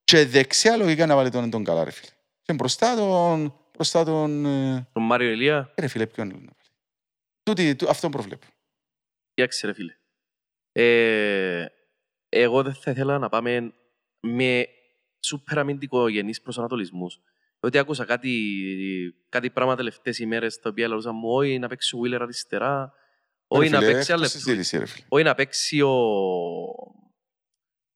[0.03, 2.11] και δεξιά λογικά να βάλει τον, τον καλά, ρε φίλε.
[2.41, 3.53] Και μπροστά τον.
[3.73, 4.45] Μπροστά τον.
[4.45, 6.69] ε, Τον Μάριο Ηλία, ε, Ρε φίλε, ποιον άλλο να βάλει.
[7.43, 8.45] Τούτη, τού, αυτόν προβλέπω.
[9.33, 9.93] κοίταξε ρε φίλε.
[10.71, 11.65] Ε,
[12.29, 13.73] εγώ δεν θα ήθελα να πάμε
[14.19, 14.67] με
[15.19, 17.19] σούπερ αμυντικογενείς προσανατολισμούς.
[17.59, 18.33] Ότι άκουσα κάτι,
[19.29, 22.93] κάτι πράγματα τελευταίες ημέρες τα οποία λαούσα μου όχι να παίξει ο Βίλερ αριστερά,
[23.47, 25.95] όχι Ρε να φίλε, παίξει εκτός άλλο συζήτηση, ρε φίλε; όχι να παίξει ο...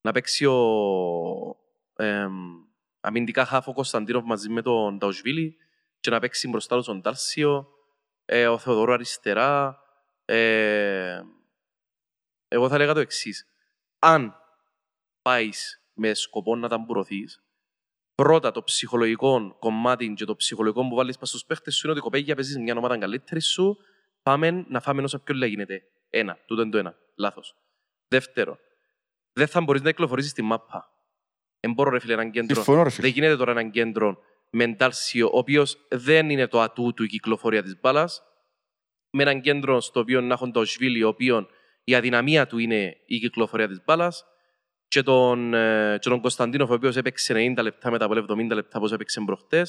[0.02, 0.58] να παίξει ο...
[1.96, 2.34] εμ,
[3.00, 5.56] αμυντικά χάφο ο Κωνσταντίνοφ μαζί με τον Ταουσβίλη
[6.00, 7.68] και να παίξει μπροστά του τον Τάρσιο,
[8.26, 9.78] ε, ο Θεοδωρού αριστερά.
[10.26, 11.22] Ε,
[12.48, 13.48] εγώ θα λέγα το εξής.
[14.00, 14.36] Αν
[15.22, 17.43] πάεις με σκοπό να ταμπουρωθείς,
[18.16, 22.02] πρώτα το ψυχολογικό κομμάτι και το ψυχολογικό που βάλεις πας στους παίχτες σου είναι ότι
[22.04, 23.78] κοπέγια παίζεις μια ομάδα καλύτερη σου,
[24.24, 25.82] πάμε να φάμε όσο πιο λίγα γίνεται.
[26.10, 26.96] Ένα, τούτο είναι το ένα.
[27.16, 27.56] Λάθος.
[28.08, 28.58] Δεύτερο,
[29.34, 30.88] δεν θα μπορείς να κυκλοφορήσεις τη μάπα.
[31.60, 32.56] Δεν μπορώ ρε φίλε έναν κέντρο.
[32.56, 33.08] Συμφωνώ, ρε φίλε.
[33.08, 34.18] Δεν γίνεται τώρα έναν κέντρο
[34.50, 38.24] με εντάλσιο, ο οποίος δεν είναι το ατού του η κυκλοφορία της μπάλας.
[39.10, 41.48] Με έναν κέντρο στο οποίο να έχουν το σβίλι, ο οποίο
[41.84, 44.26] η αδυναμία του είναι η κυκλοφορία της μπάλας.
[44.94, 48.80] Και τον, ε, και τον Κωνσταντίνοφ, ο οποίος έπαιξε 90 λεπτά μετά από 70 λεπτά,
[48.80, 49.68] όπω έπαιξε προχτέ.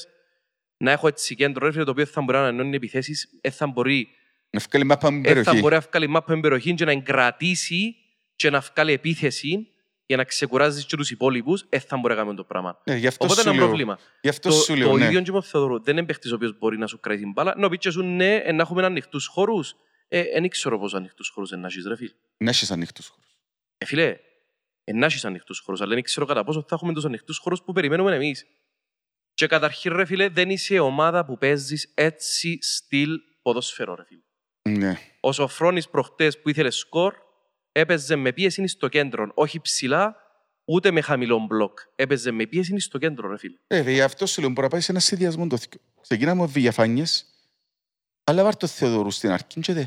[0.77, 3.67] Να έχω έτσι κέντρο, ρε φίλε, το οποίο θα μπορεί να ενώνει επιθέσεις, δεν θα
[3.67, 4.07] μπορεί
[4.49, 5.59] Να βγάλει μάπα με ε, θα περιοχή.
[5.59, 7.95] μπορεί να βγάλει μάπα με περιοχή και να εγκρατήσει
[8.35, 9.67] και να βγάλει επίθεση
[10.05, 12.81] για να ξεκουράζει και τους υπόλοιπους, ε, θα μπορεί να κάνουμε το πράγμα.
[12.85, 13.67] Ναι, γι' αυτό Οπότε σου είναι λέω.
[13.67, 13.99] πρόβλημα.
[14.21, 15.05] Γι' αυτό Το, σου λέω, το ναι.
[15.05, 15.83] ίδιο και με τον Θεοδωρού.
[15.83, 17.53] Δεν είναι παίχτης ο οποίος μπορεί να σου κρατήσει την μπάλα.
[17.57, 19.75] Να πεις και σου ναι, ε, να έχουμε ανοιχτούς χώρους.
[20.07, 22.11] Ε, δεν ξέρω πόσο ανοιχτούς χώρους να έχεις, ρε φίλε.
[22.37, 23.35] Να έχεις ανοιχτούς χώρους.
[23.77, 24.19] Ε, φίλε, ε,
[24.93, 27.73] να έχεις ανοιχτούς χώρους, αλλά δεν ξέρω κατά πόσο θα έχουμε τους ανοιχτούς χώρους που
[27.73, 28.45] περιμένουμε εμείς.
[29.33, 34.21] Και καταρχήν, ρε φίλε, δεν είσαι ομάδα που παίζεις έτσι στυλ ποδοσφαιρό, ρε φίλε.
[34.77, 34.97] Ναι.
[35.19, 37.15] Ο Σοφρόνης προχτές που ήθελε σκορ,
[37.71, 40.15] έπαιζε με πίεση στο κέντρο, όχι ψηλά,
[40.65, 41.79] ούτε με χαμηλό μπλοκ.
[41.95, 43.57] Έπαιζε με πίεση στο κέντρο, ρε φίλε.
[43.67, 45.79] Ε, γι' αυτό σου λέω, μπορεί να πάει σε ένα συνδυασμό το θκυο.
[46.01, 47.25] Ξεκινάμε με διαφάνειες,
[48.23, 49.85] αλλά βάρ' το Θεοδωρού στην αρχή και δε.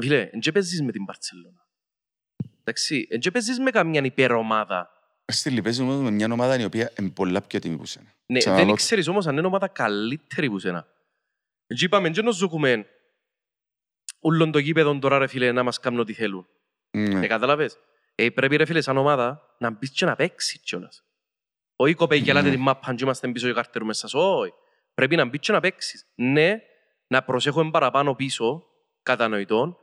[0.00, 1.67] Φίλε, δεν παίζεις με την Παρτσελώνα.
[2.68, 4.90] Εντάξει, δεν παίζεις με καμιά υπερομάδα;
[5.24, 8.14] Στη Λιπέζη όμως με μια ομάδα η οποία είναι πολλά πιο τιμή που σένα.
[8.26, 10.86] Ναι, Ξαναλέω, δεν ξέρεις όμως αν είναι ομάδα καλύτερη που σένα.
[11.66, 12.86] Έτσι είπαμε, δεν ζούμε
[14.20, 16.46] ούλον το γήπεδο τώρα, ρε φίλε, να μας κάνουν ό,τι θέλουν.
[16.90, 17.24] Ναι.
[17.24, 17.78] Ε, κατάλαβες;
[18.14, 21.02] Ε, πρέπει, ρε φίλε, σαν ομάδα, να μπεις και να παίξεις κιόλας.
[21.76, 22.38] Όχι κοπέγια, Ναι.
[22.38, 24.14] ελάτε την μάπα και είμαστε πίσω και καρτερούμε σας.
[24.14, 24.52] Όχι.
[24.94, 26.06] Πρέπει να μπεις και να παίξεις.
[26.14, 26.58] Ναι,
[27.06, 28.64] να προσέχουμε παραπάνω πίσω,
[29.02, 29.76] κατανοητών,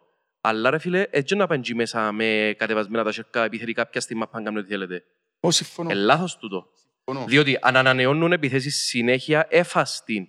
[0.47, 4.15] αλλά ρε φίλε, έτσι να πάνε εκεί μέσα με κατεβασμένα τα σέρκα επιθετεί κάποια στη
[4.15, 5.03] μάπα να κάνουν ό,τι θέλετε.
[5.39, 5.89] Ω, συμφωνώ.
[5.89, 6.69] Ε, λάθος τούτο.
[7.03, 7.25] συμφωνώ.
[7.25, 10.27] Διότι αν ανανεώνουν επιθέσεις συνέχεια, έφαστην.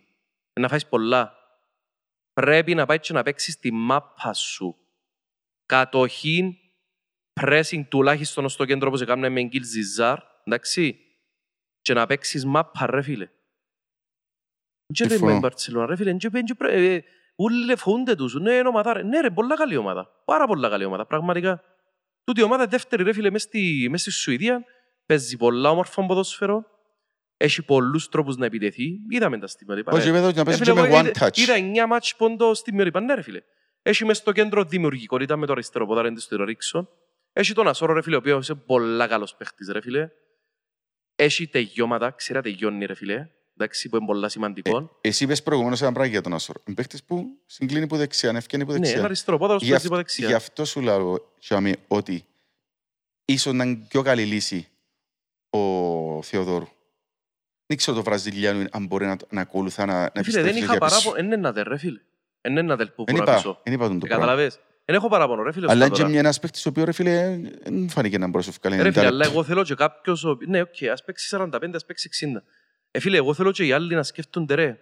[0.60, 1.34] Να φάεις πολλά.
[2.32, 4.76] Πρέπει να πάει και να παίξεις τη μάπα σου.
[5.66, 6.60] Κατοχή,
[7.40, 11.00] pressing τουλάχιστον στο κέντρο όπως έκαναμε με Γκίλ Ζιζάρ, εντάξει,
[11.80, 13.26] και να παίξεις μάπα ρε φίλε.
[14.86, 15.32] Και δεν Συμφωνώ.
[15.32, 16.16] με Μπαρτσελώνα ρε φίλε,
[17.36, 19.76] και πέντια πρέ- ε, ούλοι φοβούνται τους, ναι είναι ομάδα ρε, ναι ρε, πολλά καλή
[19.76, 21.62] ομάδα, πάρα πολλά καλή ομάδα, πραγματικά.
[22.24, 24.64] Τούτη η ομάδα είναι δεύτερη ρε φίλε μες στη, μες στη Σουηδία,
[25.06, 26.64] παίζει πολλά όμορφο ποδόσφαιρο,
[27.36, 29.92] έχει πολλούς τρόπους να επιτεθεί, είδαμε τα στιγμιότυπα.
[29.92, 30.12] Όχι, ρε.
[30.12, 31.36] βέβαια, να Ε, παίζει φίλε, και με εγώ one είδα- touch.
[31.38, 33.40] Είδα 9 μάτς πόντο στιγμιότυπα, ναι ρε φίλε.
[33.82, 36.88] Έχει μες στο κέντρο δημιουργικότητα με το αριστερό ποδάρι της του Ρίξον.
[37.32, 40.08] Έχει τον Ασόρο ρε φίλε, ο οποίος είναι πολλά καλός παίχτης ρε φίλε.
[41.16, 43.28] Έχει τελειώματα, ξέρει να τελειώνει ρε φίλε.
[43.58, 44.98] Εντάξει, που είναι πολλά σημαντικό.
[45.00, 46.60] Εσύ είπες προηγουμένως ένα πράγμα για τον Άσορο.
[46.66, 49.04] Είναι παίχτες που συγκλίνει που δεξιά, αν ευκαινεί που Ναι, είναι δεξιά.
[49.04, 50.26] αριστερό πόδαρος που Γι' παίζει αυ- από δεξιά.
[50.28, 52.24] Γι' αυτό σου λέω, Σιάμι, ότι
[53.24, 54.68] ίσως να είναι πιο καλή λύση
[55.50, 56.66] ο Θεοδόρου.
[57.66, 60.56] Δεν ξέρω το Βραζιλιάνο αν μπορεί να, να ακολουθά να, να Ε, Φίλε, επιστρέφει δεν
[60.62, 60.90] είχα για πίσω.
[61.02, 62.00] παράπονο, είναι ένα ρε φίλε.
[62.48, 63.60] Είναι ένα που Δεν μπορώ να είπα, πείσω.
[63.64, 64.24] δεν είπα τον το πράγμα.
[64.24, 64.58] Καταλαβες.
[64.84, 65.64] Δεν έχω παράπονο ρε φίλε.
[65.68, 66.10] Αλλά στα είναι και τώρα.
[66.12, 68.88] μια ένας παίκτης ο οποίος ρε φίλε δεν φάνηκε να μπορεί να σου βγάλει Ρε
[68.88, 69.32] 90 φίλε, αλλά λεπτά.
[69.32, 70.24] εγώ θέλω και κάποιος...
[70.24, 72.42] ο- Ναι, οκ, ας παίξει 45, ας παίξει 60.
[72.96, 74.78] Ε, φίλε, εγώ θέλω και οι άλλοι να σκέφτονται ρε.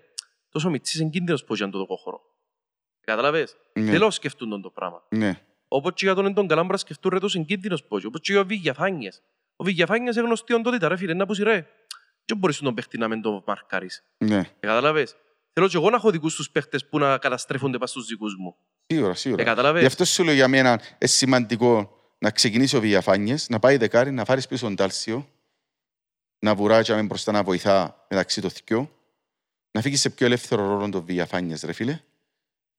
[0.48, 2.20] Τόσο μητσής είναι κίνδυνος πως για το δω χώρο.
[3.00, 3.56] Καταλαβες.
[3.72, 3.90] Ναι.
[3.90, 5.02] Θέλω να σκεφτούν τον το πράγμα.
[5.08, 5.40] Ναι.
[5.68, 8.04] Όπως και για τον Εντον Καλάμπρα σκεφτούν ρε τόσο κίνδυνος πως.
[8.04, 9.22] Όπως και για ο Βηγιαφάνιες.
[9.56, 11.66] Ο Βηγιαφάνιες είναι γνωστή οντότητα ρε φίλε, να πούσει ρε.
[12.24, 14.04] Και μπορείς τον παίχτη να μην τον μαρκάρεις.
[14.18, 14.36] Ναι.
[14.38, 15.16] Ε, Καταλαβες.
[15.52, 18.56] Θέλω και εγώ να έχω δικούς τους παίχτες που να καταστρέφονται πας στους δικούς μου.
[18.86, 19.42] Σίγουρα, Ε, σίγουρα.
[19.42, 19.84] Γι' κατάλαβες.
[19.84, 24.24] αυτό σου λέω για μένα είναι σημαντικό να ξεκινήσει ο Βιαφάνιες, να πάει δεκάρι, να
[24.24, 25.28] φάρεις πίσω τον Τάλσιο,
[26.44, 28.98] να βουράτια με μπροστά να βοηθά μεταξύ των δυο,
[29.70, 32.00] να φύγεις σε πιο ελεύθερο ρόλο τον Βιαφάνιες, ρε φίλε.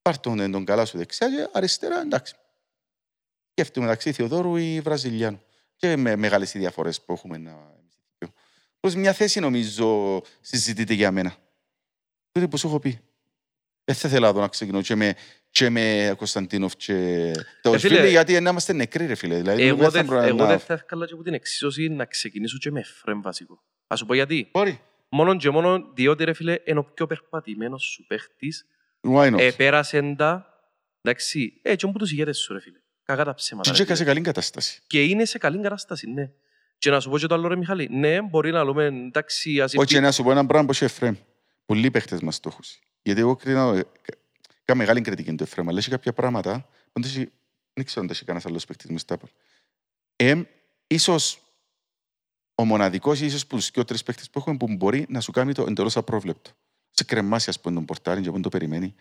[0.01, 2.35] Πάρ' τον, τον καλά σου δεξιά και αριστερά, εντάξει.
[3.51, 5.41] Σκέφτομαι μεταξύ Θεοδόρου ή Βραζιλιάνου.
[5.75, 7.73] Και με μεγάλες οι διαφορές που έχουμε να...
[8.79, 11.35] Προς μια θέση νομίζω συζητείται για μένα.
[12.31, 12.99] Τούτη που σου έχω πει.
[13.83, 15.15] Δεν θα ήθελα εδώ να ξεκινώ και με,
[15.55, 16.93] και με Κωνσταντίνοφ και
[17.61, 19.35] το Ε, φίλε, φίλε, γιατί να είμαστε νεκροί ρε φίλε.
[19.37, 21.87] Δηλαδή, Εγώ δεν δεν, θα πρέπει εγώ να- δεν θα ήθελα και από την εξίσωση
[21.87, 23.63] να ξεκινήσω και με Εφραίμ βασικό.
[23.87, 24.49] Ας σου πω γιατί.
[24.51, 24.81] Μπορεί.
[25.09, 28.65] Μόνο και μόνο διότι ρε φίλε είναι ο πιο περπατημένος σου παίχτης.
[29.07, 30.45] Why not; Επέρασε τα.
[31.01, 32.77] Εντάξει, ε, και όπου τους ηγέτες σου ρε φίλε.
[33.03, 33.69] Κακά τα ψέματα.
[33.71, 34.13] Και ρε, τσέκα σε φίλε.
[34.13, 34.81] καλή κατάσταση.
[34.87, 36.29] Και είναι σε καλή κατάσταση, ναι.
[36.77, 37.87] Και να σου πω και το άλλο ρε Μιχάλη.
[37.91, 41.15] Ναι, μπορεί να λέμε εντάξει ας Όχι, να σου πω ένα πράγμα που έχει Εφραίμ.
[41.65, 42.63] Πολλοί παίχτες μας το έχουν.
[43.01, 43.85] Γιατί εγώ κρίνα,
[44.65, 47.31] ε, κα- κάνω μεγάλη κριτική του Εφραίμ, αλλά έχει κάποια πράγματα που δεν έχει-
[47.73, 49.31] δεν ξέρω αν τα έχει κανένας άλλος παίχτης μες στα πόλη.
[50.15, 50.41] Ε,
[50.87, 51.39] ίσως
[52.55, 55.53] ο μοναδικός, ίσως που τους και τρεις παίχτες που έχουμε, που μπορεί να σου κάνει
[55.53, 56.51] το εντελώς απρόβλεπτο.
[56.91, 58.95] Σε κρεμάσει, ας πούμε, τον πορτάρι και από το περιμένει.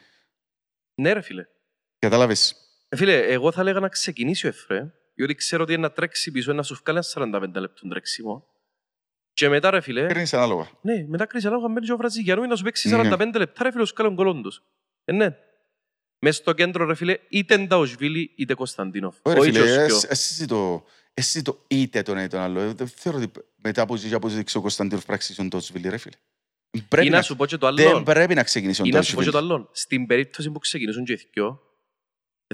[0.95, 1.47] Ναι ρε φίλε.
[1.99, 2.55] Κατάλαβες.
[2.89, 6.31] Ε, φίλε, εγώ θα έλεγα να ξεκινήσει ο Εφραίμ, διότι ξέρω ότι είναι να τρέξει
[6.31, 8.49] πίσω, να σου βγάλει ένα 45 λεπτό τρέξιμο.
[9.33, 10.71] Και μετά ρε φίλε, Παίρνεις ανάλογα.
[10.81, 12.97] ναι, μετά κρίσει ανάλογα μπαίνεις και ο Βραζιλιανού ή να σου παίξει Ναι.
[13.11, 14.62] 45 λεπτά ρε φίλε, σου βγάλει τον τους.
[15.05, 15.37] Ε, ναι.
[16.25, 19.16] Μες στο κέντρο ρε φίλε, είτε Νταοσβίλη είτε Κωνσταντίνοφ.
[19.22, 19.97] Ωραία, Όχι φίλε, και ο ε, Σκιό.
[19.97, 22.61] εσύ- εσύ το- εσύ το είτε τον ένα ή τον άλλο.
[22.61, 26.14] Ε, δεν Θεωρώ ότι μετά από τι αποδείξει ο Κωνσταντίνος πράξης τον Τότσβιλ, ρε φίλε.
[26.89, 28.03] Πρέπει Ή να- να σου πω και το Δεν άλλο.
[28.03, 29.55] πρέπει να ξεκινήσει ο Ή να σου πω και το Τότσβιλ.
[29.55, 29.68] άλλο.
[29.72, 31.61] Στην περίπτωση που ξεκινήσουν και οι δυο,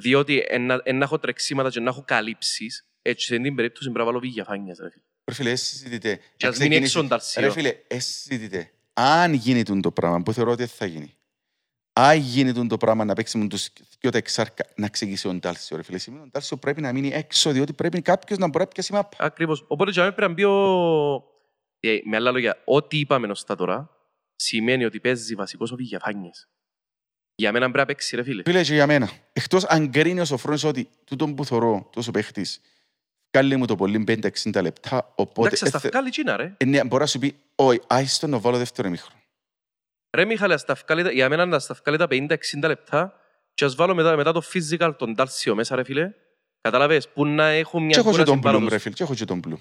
[0.00, 3.84] διότι εν να- εν να έχω τρεξίματα και να έχω καλύψεις, έτσι σε την περίπτωση
[3.84, 5.02] πρέπει να βάλω βίγια ρε φίλε.
[5.24, 6.14] Ρε φίλε, εσύ συζητείτε.
[6.36, 7.44] Και να ας μείνει ξεκινήσει- έξω ο Νταρσίος.
[7.44, 8.70] Ρε φίλε, εσύ συζητείτε.
[8.92, 11.14] Αν γίνει τούτο το πράγμα, που θεωρώ ότι δεν θα γίνει.
[12.02, 13.68] Αν γίνει τούτο το πράγμα να παίξει με τους
[14.00, 15.98] δυο τα εξάρκα, να ξεκινήσει ο Ντάλσιο, ρε φίλε.
[15.98, 19.24] Σημαίνει ο Ντάλσιο πρέπει να μείνει έξω, διότι πρέπει κάποιος να μπορεί να πιάσει μάπα.
[19.24, 19.64] Ακριβώς.
[19.68, 21.24] Οπότε για μένα πρέπει να μπει ο...
[21.80, 23.90] Ε, με άλλα λόγια, ό,τι είπαμε ως τα τώρα,
[24.36, 26.48] σημαίνει ότι παίζει βασικός ο Βηγιαφάνιες.
[27.34, 28.42] Για μένα πρέπει να παίξει ρε φίλε.
[28.44, 29.10] Φίλε, και για μένα.
[29.32, 32.60] Εκτός αν κρίνει ο Σοφρόνης ότι τούτον που θωρώ, τόσο παίχτης,
[33.30, 34.04] κάλει μου το πολύ
[34.52, 35.46] 50-60 λεπτά, οπότε...
[35.46, 36.54] Εντάξει, στα ε, θε- φκάλει τσίνα ρε.
[36.56, 39.18] ε, ναι, μπορεί να σου πει, όχι, άιστο να βάλω δεύτερο ημίχρονο.
[40.16, 43.14] Ρε Μιχάλη, ας τα φκάλει τα- για μένα να στα φκάλει τα 50-60 λεπτά
[43.54, 46.12] και ας βάλω μετά, μετά το physical τον Τάλσιο μέσα ρε φίλε.
[46.60, 48.72] Κατάλαβες, που να έχουν μια Και έχω και κούραση τον πάνω Μπλουμ, τους.
[48.76, 49.60] ρε φίλε, και έχω και τον Μπλουμ.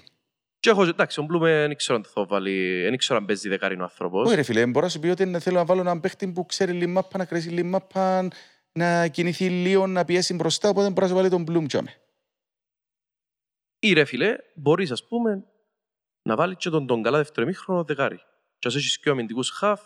[0.60, 3.24] Και έχω, εντάξει, ο Μπλουμ ε, δεν ξέρω αν θα το βάλει, δεν ξέρω αν
[3.26, 4.26] παίζει δεκάρινο άνθρωπος.
[4.26, 6.72] Όχι ρε φίλε, μπορώ να σου πει ότι θέλω να βάλω έναν παίχτη που ξέρει
[6.72, 8.28] λιμάπα, να κρέσει λιμάπα,
[8.72, 11.94] να κινηθεί λίγο, να πιέσει μπροστά, οπότε μπορεί να σου βάλει τον Μπλουμ τζάμε.
[13.78, 15.44] Ή ρε φίλε, μπορείς ας πούμε
[16.22, 18.20] να βάλεις και τον, τον καλά δεύτερο ημίχρονο δεκάρι.
[18.58, 19.80] Και ας έχεις και αμυντικούς χαφ.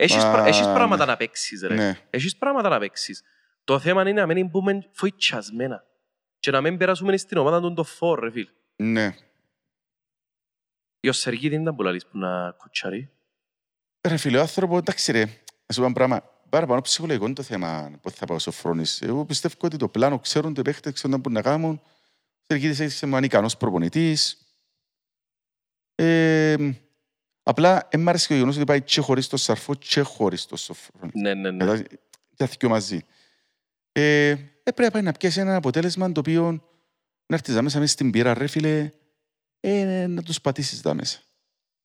[0.00, 1.10] Έχεις, Α, πρα- έχεις πράγματα ναι.
[1.10, 1.74] να παίξεις ρε.
[1.74, 1.98] Ναι.
[2.10, 3.22] Έχεις πράγματα να παίξεις.
[3.64, 5.84] Το θέμα είναι να μην μπούμε φοητσιασμένα.
[6.38, 8.50] Και να μην περάσουμε στην ομάδα του το φόρ ρε φίλε.
[8.76, 9.14] Ναι.
[11.00, 13.10] Ή ο Σεργίδη δεν ήταν πολλά λύση που να κουτσάρει;
[14.08, 17.42] Ρε φίλε, ο άνθρωπο, εντάξει ρε, να σου πω ένα πράγμα, παραπάνω ψυχολογικό είναι το
[17.42, 19.02] θέμα που θα πάω στο Φρόνης.
[19.02, 21.80] Εγώ πιστεύω ότι το πλάνο ξέρουν το παίχτε, ξέρουν τι μπορούν να κάνουν.
[21.84, 24.42] Ο Σεργίδης έχει σημαίνει ικανός προπονητής.
[25.94, 26.56] Ε,
[27.48, 30.46] απλά, δεν μ' αρέσει και το γεγονός ότι πάει και χωρίς το Σαρφό και χωρίς
[30.46, 31.12] το Σοφρόνη.
[31.14, 31.64] Ναι, ναι, ναι.
[31.64, 31.98] Κατά- Και
[32.36, 33.00] τα δυο μαζί.
[33.92, 36.42] Ε, ε, πρέπει να πάει να πιάσει ένα αποτέλεσμα το οποίο
[37.26, 38.90] να έρθεις δά μέσα μέσα στην πύρα, ρε φίλε,
[39.60, 41.18] ε, να τους πατήσεις δά μέσα.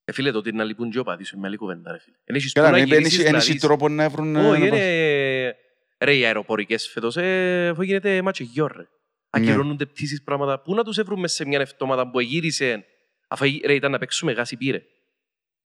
[0.05, 1.99] Ε, φίλε, το ότι να λείπουν και ο παδί σου είναι μια άλλη κουβέντα, ρε
[1.99, 2.15] φίλε.
[2.23, 3.61] Εν έχεις Καλά, που να δεν δεν γυρίσεις έχει- δεν να έχεις δεις.
[3.61, 4.35] τρόπο να βρουν...
[4.35, 5.55] Όχι, να πα- είναι...
[5.97, 8.87] Ρε, οι αεροπορικές φέτος, ε, αφού γίνεται μάτσο γιο, ρε.
[9.29, 10.59] Ακυρώνονται πτήσεις πράγματα.
[10.61, 12.85] Πού να τους έβρουν μέσα σε μια εβδομάδα που γύρισε,
[13.27, 14.81] αφού ρε, ήταν να παίξουμε γάσι πήρε.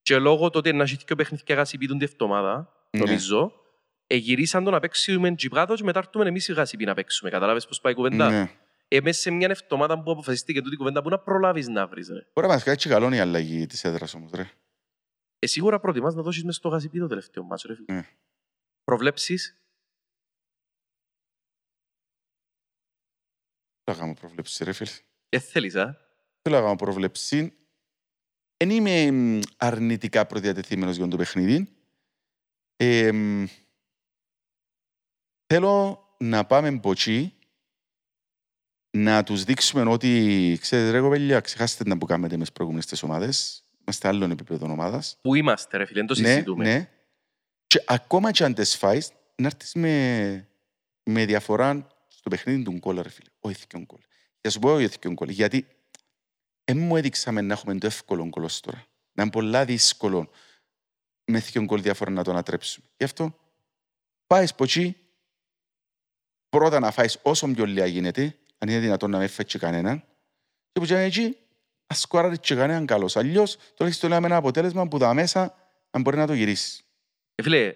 [0.09, 2.99] Και λόγω του ότι να έχει και παιχνίδια γάσι πήρουν την εβδομάδα, Ναι.
[2.99, 3.51] νομίζω,
[4.07, 7.29] εγυρίσαν το να παίξουμε τζιπράτο και μετά έρθουμε εμείς οι γάσι να παίξουμε.
[7.29, 8.51] Κατάλαβες πώς πάει η κουβέντα; Ναι.
[8.87, 12.07] Ε, μέσα σε μια εβδομάδα που αποφασίστηκε τούτη η κουβέντα, πού να προλάβεις να βρεις,
[12.09, 12.27] ρε.
[12.33, 14.49] Μπορεί να μας κάνει και καλό η αλλαγή της έδρας όμως, ρε.
[15.39, 17.93] Ε, σίγουρα προτιμάς να δώσεις μες στο γάσι το τελευταίο μάτσο, ρε φίλε.
[17.93, 18.07] Ναι.
[18.83, 19.61] Προβλέψεις,
[23.83, 24.89] Θέλω να κάνω προβλέψη, ρε φίλε.
[25.29, 25.97] ε, θέλεις, α;
[26.41, 27.53] Θέλω να κάνω προβλέψη.
[28.63, 31.69] Δεν είμαι μ, αρνητικά προδιατεθειμένος για το παιχνίδι.
[32.75, 33.45] Ε, μ,
[35.45, 37.33] θέλω να πάμε μποτσί,
[38.97, 43.03] να τους δείξουμε ότι, ξέρετε ρε κοπέλια, ξεχάστε να που κάνετε μες τις προηγούμενες τις
[43.03, 43.63] ομάδες.
[43.79, 45.17] Είμαστε άλλων επίπεδων ομάδας.
[45.21, 46.63] Πού είμαστε, ρε φίλε, δεν το Ναι, συζητούμε.
[46.63, 46.89] ναι.
[47.67, 50.47] Και ακόμα και αν τις φάεις, να έρθεις με,
[51.03, 53.29] με διαφορά στο παιχνίδι του γκολ, ρε φίλε.
[53.39, 53.99] Όχι θυκιόν γκολ.
[54.41, 55.29] Για σου πω όχι θυκιόν γκολ.
[55.29, 55.67] Γιατί
[56.73, 58.85] δεν μου έδειξαμε να έχουμε το εύκολο γκολ ως τώρα.
[59.13, 60.29] Να είναι πολλά δύσκολο
[61.25, 62.87] με θυκιόν γκολ διαφορά να το ανατρέψουμε.
[62.97, 63.35] Γι' αυτό
[64.27, 64.97] πάεις από εκεί,
[66.49, 69.99] πρώτα να φάεις όσο πιο λίγα γίνεται, αν είναι δυνατόν να μην φέτσει κανέναν,
[70.71, 71.37] και που και εκεί,
[71.87, 73.15] ας σκοράρει και κανέναν καλός.
[73.15, 75.55] Αλλιώς, τουλάχιστον λέμε ένα αποτέλεσμα που τα μέσα,
[75.89, 76.83] αν μπορεί να το γυρίσεις.
[77.35, 77.75] Ε, φίλε,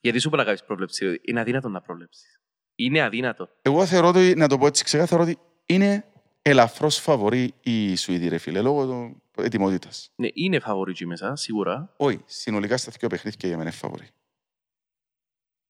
[0.00, 1.20] γιατί σου πρέπει να κάνεις πρόβλεψη.
[1.24, 2.40] Είναι αδύνατο να προβλέψεις.
[2.74, 3.48] Είναι αδύνατο.
[3.62, 6.04] Εγώ θεωρώ ότι, να το πω έτσι ξεκάθαρα, ότι είναι
[6.48, 10.10] ελαφρώς φαβορή η Σουηδή, ρε φίλε, λόγω των ετοιμότητας.
[10.16, 11.92] Ναι, είναι φαβορή εκεί μέσα, σίγουρα.
[11.96, 14.08] Όχι, συνολικά στα δύο παιχνίδια για μένα είναι φαβορή.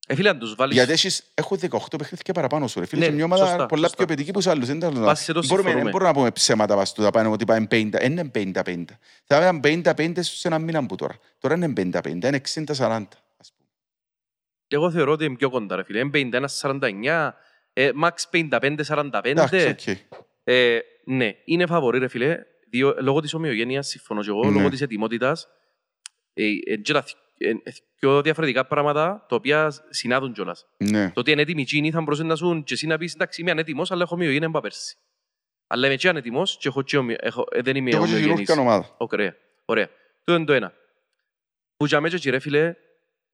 [0.09, 0.77] Ε, φίλε, αν τους βάλεις...
[0.77, 1.69] Γιατί έχεις, έχω 18
[1.99, 3.01] παιχνίδια παραπάνω σου, ρε φίλε.
[3.01, 3.97] Ναι, και μια ομάδα σωστά, πολλά σωστά.
[3.97, 4.67] πιο παιδική που σε άλλους.
[4.67, 5.03] Δεν τα λέω.
[5.03, 5.83] Βάσει σε το Μπορούμε, συμφωνούμε.
[5.83, 7.89] δεν μπορούμε να πούμε ψέματα βάσει του τα πάνε ότι πάμε 50.
[7.91, 8.85] Δεν είναι 50-50.
[9.25, 9.61] Θα ήταν
[9.95, 11.19] 50-50 σε ένα μήνα που τώρα.
[11.39, 13.07] Τώρα είναι 50-50, είναι 60-40.
[13.37, 13.69] ας πούμε.
[14.69, 15.99] Εγώ θεωρώ ότι είναι πιο κοντά, ρε φίλε.
[15.99, 17.31] Είναι 51-49,
[17.73, 19.21] ε, max 55-45.
[19.25, 19.97] Εντάξει, οκ.
[20.49, 22.39] Ε, ναι, είναι φαβορί, ρε φίλε.
[22.71, 24.51] Διό, λόγω της ομοιογένειας, συμφωνώ και εγώ, Ναι.
[24.57, 25.49] λόγω της ετοιμότητας.
[26.35, 27.55] Ε, ε, και τα θ- ε, ε,
[27.95, 30.67] πιο διαφορετικά πράγματα, τα οποία συνάδουν κιόλας.
[30.77, 31.11] Ναι.
[31.11, 33.51] Το ότι είναι έτοιμοι εκείνοι θα μπορούσε να σου και εσύ να πεις εντάξει είμαι
[33.51, 34.97] ανέτοιμος, αλλά έχω ομοιογένεια από πέρσι.
[35.67, 38.13] Αλλά είμαι και ανέτοιμος και έχω και ομοιο, έχω, ε, δεν είμαι Και έχω και
[38.13, 38.39] ομοιογενής.
[38.49, 38.95] χειρούργια ομάδα.
[38.99, 39.89] Ωραία, ωραία.
[40.25, 40.73] Το είναι το ένα.
[41.77, 42.75] Που για μέσα εκεί, ρε φίλε,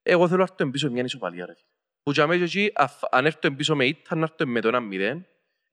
[0.02, 1.66] εγώ θέλω να έρθω πίσω μια ισοπαλία, ρε φίλε.
[2.02, 5.24] Που για μέσα εκεί, αφ- αν έρθω πίσω με ήττα, να έρθω με το 1-0.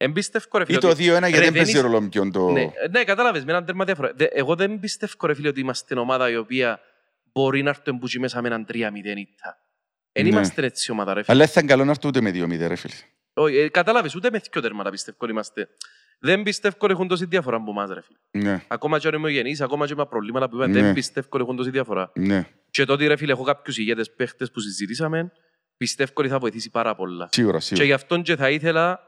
[0.01, 0.77] Εμπίστευκο, ρε φίλε.
[0.77, 2.49] Ή το ότι- 2-1 γιατί ρε, δεν παίζει είσαι- ρόλο ποιον το...
[2.51, 4.11] Ναι, ε, ναι, κατάλαβες, με έναν τέρμα διάφορα.
[4.15, 6.79] Δε- Εγώ δεν πιστεύω, ρε φίλε, ότι είμαστε ομάδα η οποία
[7.33, 8.73] μπορεί να έρθω μπουτσι μέσα με έναν 3-0
[9.17, 9.57] ήττα.
[10.11, 10.29] Δεν Ναι.
[10.29, 11.35] είμαστε έτσι ομάδα, ρε φίλε.
[11.35, 12.93] Αλλά δεν θα είναι καλό να έρθω ούτε με 2-0, ρε φίλε.
[13.33, 15.67] Όχι, ε, κατάλαβες, ούτε με δυο τέρματα πιστεύω ότι είμαστε.
[16.19, 18.43] Δεν πιστεύω ότι έχουν τόση διαφορά από εμάς, ρε φίλε.
[18.51, 20.81] Ναι, Ακόμα και αν είμαι γεννής, ακόμα και με προβλήματα που είπα, Ναι.
[20.81, 22.11] δεν πιστεύω ότι έχουν τόση διαφορά.
[22.15, 22.47] ναι.
[22.69, 25.31] Και τότε, ρε φίλε, έχω κάποιους ηγέτες παίχτες που συζητήσαμε,
[25.77, 27.27] πιστεύω ότι θα βοηθήσει πάρα πολλά.
[27.31, 27.85] Σίγουρα, Και σίγουρα.
[27.85, 28.99] γι' αυτόν και θα ήθελα,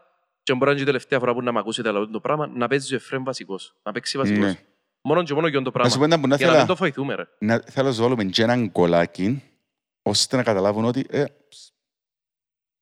[0.43, 2.67] και μπορεί να είναι η τελευταία φορά που να με ακούσετε αλλά το πράγμα, να
[2.67, 4.45] παίζει ο Εφραίμ βασικός, να παίξει βασικός.
[4.45, 4.65] Ναι.
[5.01, 6.05] Μόνο και μόνο για το Να σου πω πράγμα.
[6.05, 7.23] ένα που να Για να μην το θέλω, βοηθούμε, ρε.
[7.39, 9.43] να, θέλω να σου βάλουμε και έναν κολάκι,
[10.01, 11.25] ώστε να καταλάβουν ότι ε,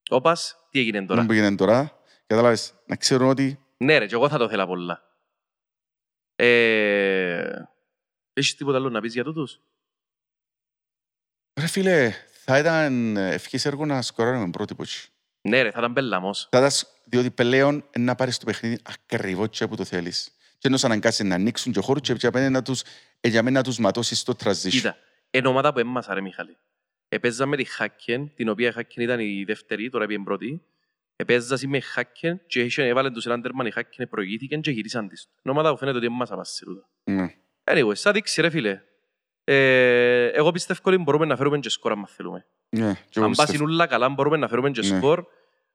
[0.10, 4.30] Όπας, τι έγινε τώρα; δεν πήγαινε τώρα, κατάλαβες, να ξέρουν ότι Ναι ρε, και εγώ
[4.30, 5.04] θα το θέλα πολλά.
[6.36, 7.64] Ε...
[8.34, 9.60] Έχεις τίποτα άλλο να πεις για τούτους;
[11.60, 12.12] ρε φίλε,
[12.44, 15.12] θα ήταν ευχής έργο να σκοράρουμε πρώτη ποτσι.
[15.50, 16.48] Ναι ρε, θα ήταν πελαμός.
[16.52, 20.32] Θα ήταν, σ- διότι πλέον ε, να πάρεις το παιχνίδι ακριβώς και που το θέλεις.
[20.58, 22.82] Και να σου αναγκάσει να ανοίξουν και χώρους και για μένα να τους,
[23.22, 24.70] ε, για μένα να τους ματώσεις στο transition.
[24.70, 24.96] Κοίτα,
[25.32, 26.58] είναι ομάδα που έμμασα ρε Μιχάλη.
[27.10, 30.62] Επέζαμε τη Χάκεν, την οποία η Χάκεν ήταν η δεύτερη, τώρα πήγαινε πρώτη.
[31.16, 35.28] Επέζασαι με Χάκεν και είχε- έβαλε τους έναν τέρμα, η Χάκεν προηγήθηκαν και γυρίσαν της.
[35.44, 36.90] Είναι ομάδα που φαίνεται ότι έμμασα πας σε τούτα.
[37.04, 37.28] Ναι.
[37.64, 38.82] Anyway, σαν δείξει ρε φίλε.
[39.44, 42.46] Ε, εγώ πιστεύω ότι μπορούμε να φέρουμε και σκορ αν θέλουμε.
[42.70, 43.52] Ναι, και εγώ Αν πιστεύω.
[43.52, 44.88] πάσουν όλα καλά, μπορούμε να φέρουμε και Ναι.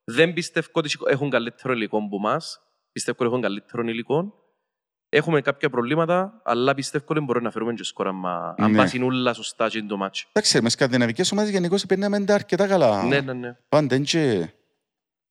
[0.05, 0.17] Σκορ.
[0.17, 2.61] Δεν πιστεύω ότι έχουν καλύτερο υλικό από εμάς.
[2.93, 4.35] Πιστεύω ότι έχουν καλύτερο υλικό.
[5.09, 8.77] Έχουμε κάποια προβλήματα, αλλά πιστεύω ότι μπορούμε να φέρουμε και σκορ άμα- αν Ναι.
[8.77, 10.27] πάσουν όλα σωστά και είναι το μάτσο.
[10.33, 13.05] Εντάξει, με σκανδιναβικές ομάδες γενικώς παίρναμε τα αρκετά καλά.
[13.05, 13.57] Ναι, ναι, ναι.
[13.69, 14.49] Πάντα είναι και...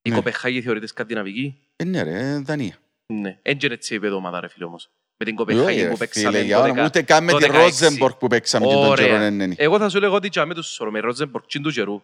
[0.01, 0.15] Η Ναι.
[0.15, 1.57] Κοπεχάγη θεωρείται σκανδιναβική.
[1.75, 2.75] Ε, ναι ρε, Δανία.
[3.13, 3.39] Ναι.
[3.41, 4.89] Έτσι είναι έτσι η ομάδα ρε φίλε όμως.
[5.17, 7.31] Με την Όχι, Κοπεχάγη ρε, που φίλε, παίξαμε για το όνομα, 10 Ούτε καν με
[7.31, 7.51] το τη 16.
[7.53, 9.05] Ρόζενμπορκ που παίξαμε και τον Ωραία.
[9.05, 9.45] καιρό, ναι, ναι.
[9.45, 9.53] ναι.
[9.57, 12.01] Εγώ θα σου λέγω ότι και με τους σωρό, με Ρότζεμπορκ τσιν του καιρού.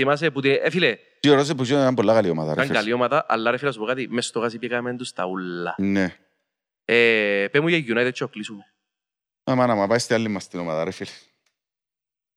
[0.00, 2.46] Θυμάσαι που, τη- ε, φίλε, Και ο Ρόζενμπορκ ήταν πολλά καλή ομάδα.
[2.46, 2.78] ρε, ήταν φίλε.
[2.78, 5.26] καλή ομάδα, αλλά ρε φίλε, να σου πω κάτι, μες στο γάζι πήγαμε τους τα
[5.26, 5.74] ούλα.
[5.78, 6.16] Ναι.
[6.84, 8.64] Ε, πέ μου για United και κλείσουμε.
[9.44, 11.10] Άμα να μα πάει στη άλλη μας την ομάδα, ρε φίλε.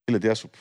[0.05, 0.57] Φίλε, τι να σου πω.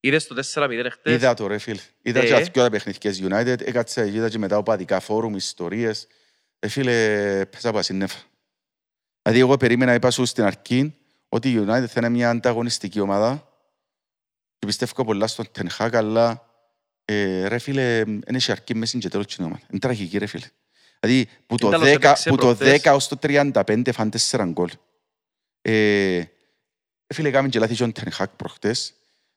[0.00, 1.80] Είδες το 4-0 εχθές; Είδα το ρε φίλε.
[2.02, 2.24] Είδα Ε.
[2.24, 6.06] και τα δυο παιχνίδικές United, έκατσα, είδα και μετά οπαδικά φόρουμ, ιστορίες.
[6.58, 8.18] Ε, φίλε, πέσα από ασύννεφα.
[9.22, 10.96] Δηλαδή, εγώ περίμενα, είπα σου στην αρχή,
[11.28, 13.48] ότι η United θα είναι μια ανταγωνιστική ομάδα
[14.60, 16.44] και πιστεύω πολλά στον Ten Hag, αλλά
[17.04, 19.60] ε, ρε φίλε, δεν έχει αρκεί μέση και τέλος την ομάδα.
[19.70, 20.46] Είναι τραγική ρε φίλε.
[21.00, 22.80] Δηλαδή, που το, Ήταλος 10, έπαιξε που το προχτές.
[22.84, 24.70] 10 ως το 35 φάνε 4 γκολ.
[25.62, 26.22] Ε,
[27.14, 28.92] φίλε, έκαμε και λάθη και ο Ten Hag προχτές.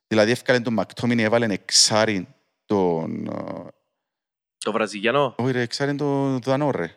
[0.08, 2.28] Δηλαδή, έφκαλε τον Μακτόμινι, έβαλε εξάρι
[2.66, 3.26] τον...
[3.28, 3.68] ε,
[4.58, 6.96] Το Βραζιλιανό, Όχι ρε, εξάρι τον Δανό ρε.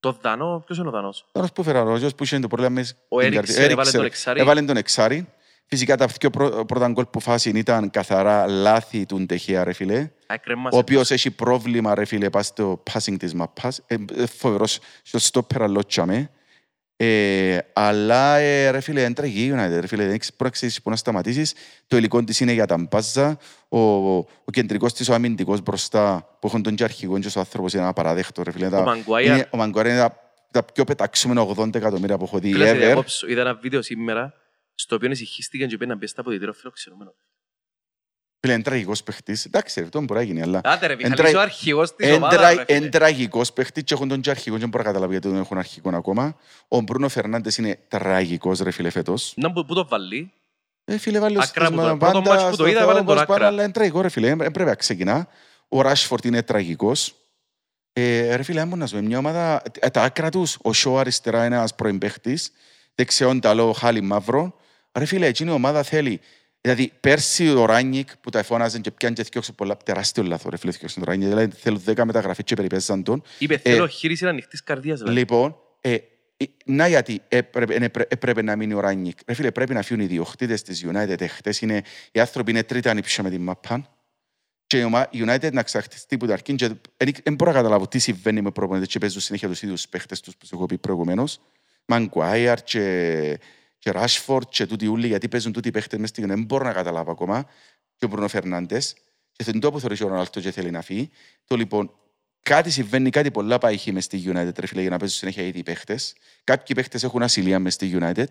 [0.00, 2.70] το Δανό, ποιος είναι ο Δανός; Τώρα που φέρα, ο γιος που είχε το πρόβλημα
[2.72, 3.62] μες Ο την Έριξεν καρδιά.
[3.64, 4.40] έβαλε Έριξεν, τον εξάρι.
[4.40, 5.28] Έβαλε τον εξάρι.
[5.70, 10.10] Φυσικά τα δύο πρω- πρώτα γκολ που φάση ήταν καθαρά λάθη του Ντεχεία ρε φίλε.
[10.26, 10.76] Ακρέμασε.
[10.76, 13.80] Ο οποίος έχει πρόβλημα ρε φίλε πας στο passing της μαπάς.
[13.86, 16.30] Ε, ε, φοβερός στο στόπερα λότσαμε.
[17.00, 20.50] Ε, αλλά ε, ρε φίλε, είναι τραγική η United, ρε φίλε, δεν ξέρεις- μπορεί να
[20.50, 21.54] ξέρεις πού να σταματήσεις.
[21.86, 23.36] Το υλικό της είναι για τα μπάζα.
[23.68, 27.72] Ο, ο κεντρικός της, ο αμυντικός μπροστά, που έχουν τον και αρχηγό και ο άνθρωπος
[27.72, 28.66] είναι απαραδέχτο, ρε φίλε.
[28.66, 29.26] Ο Τα- Μαγκουάιρ.
[29.26, 30.16] είναι- Ο Μαγκουάιρ είναι τα,
[30.50, 32.76] τα πιο πεταξούμενα 80 εκατομμύρια που έχω δει Φίλε, σε ever.
[32.78, 33.26] διακόψω.
[33.28, 34.32] Είδα ένα βίντεο σήμερα,
[34.80, 37.14] στο οποίο ησυχίστηκαν και πήγαν να μπει στα αποδητήρια φιλοξενούμενο.
[38.40, 39.44] Φίλε, είναι τραγικός παίχτης.
[39.44, 40.60] Εντάξει, ρε, αυτό μπορεί να γίνει, αλλά...
[40.64, 42.78] Άντε ρε, Εν Μιχαλής, τρα- ο αρχηγός της Εν ομάδας, τρα- ρε, φίλε.
[42.78, 45.38] Εν τραγικός παίχτης και έχουν τον και αρχηγό και δεν μπορώ να καταλάβω γιατί δεν
[45.38, 46.36] έχουν αρχηγό ακόμα.
[46.68, 49.32] Ο Μπρούνο Φερνάντες είναι τραγικός ρε φίλε φέτος.
[49.36, 50.32] Να που, που το βάλει,
[50.84, 52.78] Ε, φίλε, βάλει ο Ακρά που στήσμα το- πρώτο πάντα μάτς που το στο είδα,
[52.78, 53.34] Θεό, έβαλε τον όπως άκρα.
[53.34, 54.26] πάντα, αλλά είναι τραγικό, ρε φίλε.
[54.34, 55.28] Δεν πρέπει να ξεκινά.
[55.68, 57.14] Ο Ράσφορτ είναι τραγικός.
[57.92, 60.72] Ε, ρε φίλε, αν μπορείς να σου πει, μια ομάδα, ε, τα άκρα τους, ο
[60.72, 62.50] Σο αριστερά είναι ένας πρώην παίχτης,
[62.94, 64.56] δεξιόν ταλό, χάλι μαύρο.
[64.98, 66.20] Ρε φίλε, εκείνη η ομάδα θέλει.
[66.60, 70.56] Δηλαδή, πέρσι ο Ράνικ που τα εφώναζε και πιάνε και θυκιώξε πολλά τεράστιο λάθος, ρε
[70.56, 71.28] φίλε, θυκιώξε τον Ράνικ.
[71.28, 73.22] Δηλαδή, θέλουν δέκα μεταγραφές και περιπέζαν τον.
[73.38, 74.98] Είπε, Ε, θέλω χείριση ανοιχτής καρδίας.
[74.98, 75.18] δηλαδή.
[75.18, 75.94] Λοιπόν, ε,
[76.36, 79.18] ε, να γιατί έπρεπε, έπρεπε, έπρεπε να μείνει ο Ράνικ.
[79.26, 81.20] Ρε φίλε, πρέπει να φύγουν οι διοχτήτες της United.
[81.20, 81.82] Εχθές είναι,
[82.12, 83.88] οι άνθρωποι είναι τρίτα ανήψια με την μαπάν.
[84.66, 86.70] Και η ομα- η United να ξαχτιστεί που τα αρκεί και
[87.22, 90.36] δεν μπορώ να καταλάβω τι συμβαίνει με προπονητές και παίζουν συνέχεια τους ίδιους παίχτες τους
[90.36, 91.40] που σου έχω πει προηγουμένως.
[91.86, 93.38] Μανγκουάιαρ και,
[93.88, 97.10] και Ράσφορτ και τούτοι ούλοι γιατί παίζουν τούτοι παίχτες μες στην Δεν μπορώ να καταλάβω
[97.10, 97.46] ακόμα.
[97.96, 98.96] Και ο Μπρουνο Φερνάντες.
[99.32, 101.10] Και στον τόπο θεωρείς ο Ρονάλτο και θέλει να φύγει.
[101.44, 101.90] Το λοιπόν,
[102.42, 105.48] κάτι συμβαίνει, κάτι πολλά πάει μες στη United, ρε φίλε, για να παίζουν συνέχεια οι
[105.48, 106.14] ίδιοι παίχτες.
[106.44, 108.26] Κάποιοι παίχτες έχουν ασυλία μες στη United.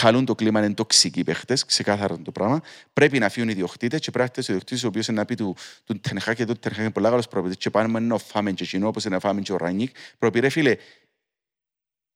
[0.00, 2.60] Χαλούν το κλίμα, είναι τοξικοί παίχτες, ξεκάθαρο το πράγμα.
[2.92, 5.24] Πρέπει να φύγουν οι διοκτήτες και πρέπει να έρθει ο διοκτήτης ο οποίος είναι να
[5.24, 8.18] πει του, του Τενχά και του Τενχά είναι πολλά καλός προπονητής και πάνω με ένα
[8.18, 9.96] φάμε και εκείνο όπως είναι φάμε και ο Ράνικ.
[10.18, 10.76] Προπεί ρε φίλε,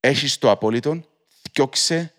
[0.01, 1.05] έχεις το απόλυτο,
[1.43, 2.16] θκιόξε,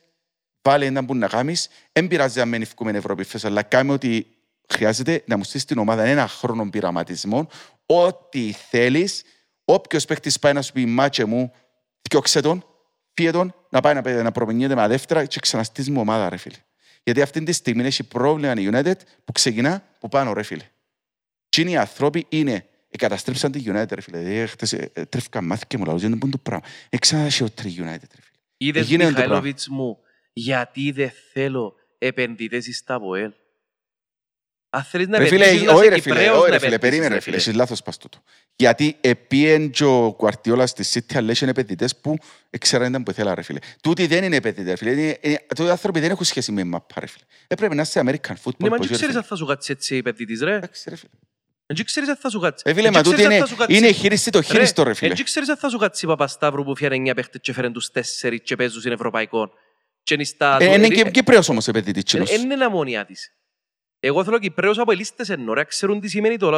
[0.62, 4.28] βάλε έναν που να κάνεις, δεν πειράζει αν μένει φκούμε Ευρώπη φες, αλλά κάμε ότι
[4.70, 7.48] χρειάζεται να μου στήσεις την ομάδα ένα χρόνο πειραματισμών,
[7.86, 9.24] ό,τι θέλεις,
[9.66, 11.52] όποιος παίκτης πάει να σου πει μάτσε μου,
[12.02, 12.66] θκιόξε τον,
[13.14, 16.38] φύγε τον, να πάει να, παι- να προμηνύεται με δεύτερα και ξαναστείς μου ομάδα, ρε
[16.38, 16.58] φίλε.
[17.04, 18.96] Γιατί αυτή τη στιγμή έχει πρόβλημα η United
[19.26, 20.64] που ξεκινά που πάνω, ρε φίλε.
[21.50, 24.42] Τι είναι οι άνθρωποι είναι εγκαταστρέψαν τη United, ρε φίλε.
[24.42, 26.66] Ε, χτες, ε, ε, τρέφηκαν μάθηκε μου, λαούς, δεν είναι το πράγμα.
[26.90, 28.38] Εξάνα χειρότερη United, ρε φίλε.
[28.58, 30.00] Είδες Έγινε το Μιχαηλόβιτς μου,
[30.40, 33.32] γιατί δεν θέλω επενδυτές στα ΑΠΟΕΛ.
[34.70, 36.60] Αν θέλεις να Ρε φίλε, επενδύσεις, να όχι είσαι ρε φίλε, Κυπρέος, όχι να ρε
[36.60, 38.24] φίλε, επενδύσεις, περίμενε ρε φίλε, έχεις λάθος πας τούτο.
[38.56, 42.18] Γιατί επίεν και ο Κουαρτιόλα στη City, αλλά είναι επενδυτές που
[42.60, 43.60] ξέραν ήταν που ήθελα ρε φίλε.
[43.82, 46.96] Τούτοι δεν είναι επενδυτές ρε φίλε, είναι- είναι- τούτοι άνθρωποι δεν έχουν σχέση με μαπά
[47.00, 47.24] ρε φίλε.
[47.48, 48.58] Έπρεπε να είσαι American football.
[48.58, 49.18] Ναι, μα πως, δεν ρε, ξέρεις φίλε.
[49.18, 50.56] αν θα σου κάτσει έτσι επενδυτής, ρε.
[50.56, 51.12] Εντάξει, ρε φίλε.
[51.66, 52.64] Δεν ξέρεις αν θα σου κάτσει.
[52.68, 53.78] Ε, φίλε, Δεν μα τούτοι ξέρεις αν είναι, θα σου κάτσει.
[53.78, 55.14] είναι χείριστη το χείριστο ρε φίλε.
[55.14, 57.90] Δεν ξέρεις αν θα σου κάτσει η Παπασταύρου που φέρε 9 παίχτες και φέρεν τους
[57.94, 59.52] 4 και παίζουν στην Ευρωπαϊκό.
[60.08, 60.58] Και είναι στα...
[60.60, 62.30] Ε, Είναι και Κυπρέος όμως επενδυτής κοινός.
[62.30, 63.32] Δεν είναι αμμονία της.
[64.00, 66.50] Εγώ θέλω Κυπρέους από ελίστες εννοώ, ρε, ξέρουν τι σημαίνει το,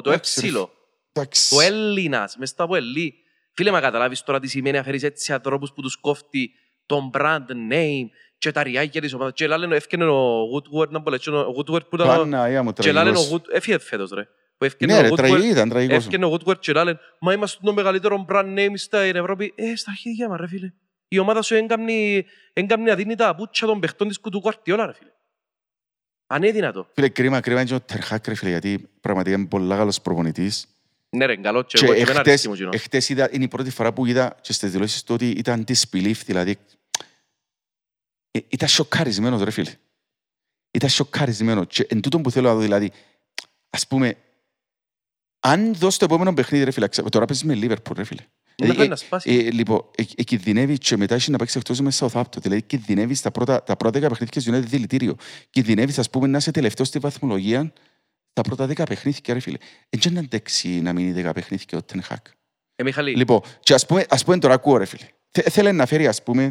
[0.00, 0.46] το Εντάξει, ρε.
[0.46, 0.70] έψιλο.
[1.12, 1.50] Εντάξει.
[1.54, 3.14] Το Έλληνας, μες στο από Ελλή.
[3.54, 6.50] Φίλε, μα καταλάβεις τώρα τι σημαίνει να φέρεις έτσι ανθρώπους που τους κόφτει
[6.86, 8.06] τον brand name
[8.38, 9.32] και τα ριάκια της ομάδας.
[9.34, 12.08] Και λένε, έφκαινε ο Woodward, να πω, λέει, ο Woodward που ήταν...
[12.10, 13.32] ο- Παναγία μου, Και λένε ο τραγικός.
[13.40, 14.22] Woodward, έφυγε φέτος ρε.
[14.58, 16.06] Που έφκαινε Ναι ο ρε, Woodward- τραγική ήταν, τραγικός.
[16.06, 19.52] Έφυγε ο Woodward και λένε, μα είμαστε το μεγαλύτερο brand name στην Ευρώπη.
[19.56, 20.72] Ε, στα αρχίδια μας ρε φίλε.
[21.14, 24.92] Η ομάδα σου έγκαμνει, έγκαμνει να δίνει τα πούτσα των παιχτών της κουτού κουαρτιόλα ρε
[24.92, 25.10] φίλε.
[26.26, 26.88] Αν είναι δυνατό.
[26.94, 30.66] Φίλε, κρίμα, κρίμα είναι και ο Τερχάκ ρε φίλε, γιατί πραγματικά είναι πολύ καλός προπονητής.
[31.10, 32.70] Ναι ρε, καλό και Και εγώ και εμένα εχθές, αρέσκει μου κοινό.
[32.72, 36.16] εχθές είδα, είναι η πρώτη φορά που είδα και στις δηλώσεις του ότι ήταν disbelief,
[36.24, 36.56] δηλαδή
[38.30, 39.72] ε, ήταν σοκαρισμένος ρε φίλε.
[40.70, 42.92] Ήταν σοκαρισμένος και εν τούτον που θέλω να δω δηλαδή,
[43.70, 44.16] ας πούμε,
[45.40, 48.22] αν δώσει το επόμενο παιχνίδι ρε φίλε, ξα- τώρα παίζεις με Liverpool ρε φίλε.
[48.56, 49.30] Να Δηλαδή, πάει ε, να σπάσει.
[49.46, 52.36] ε, λοιπόν, ε, ε, κινδυνεύει και μετά έχει να παίξει εκτός με Southampton.
[52.40, 55.14] Δηλαδή κινδυνεύεις στα πρώτα, τα πρώτα δέκα παιχνίδια της United δηλητήριο.
[55.50, 57.72] Κινδυνεύεις, ας πούμε, να είσαι τελευταίος στη βαθμολογία
[58.32, 59.56] τα πρώτα δέκα παιχνίδια, ρε φίλε.
[59.90, 62.26] Έτσι να αντέξει να μείνει δέκα παιχνίδια ο Τενχάκ.
[62.76, 65.06] Ε, Μιχαλή, Λοιπόν, και ας πούμε, ας πούμε τώρα ακούω, ρε φίλε.
[65.30, 66.50] Θε- Θέλει να φέρει, ας πούμε,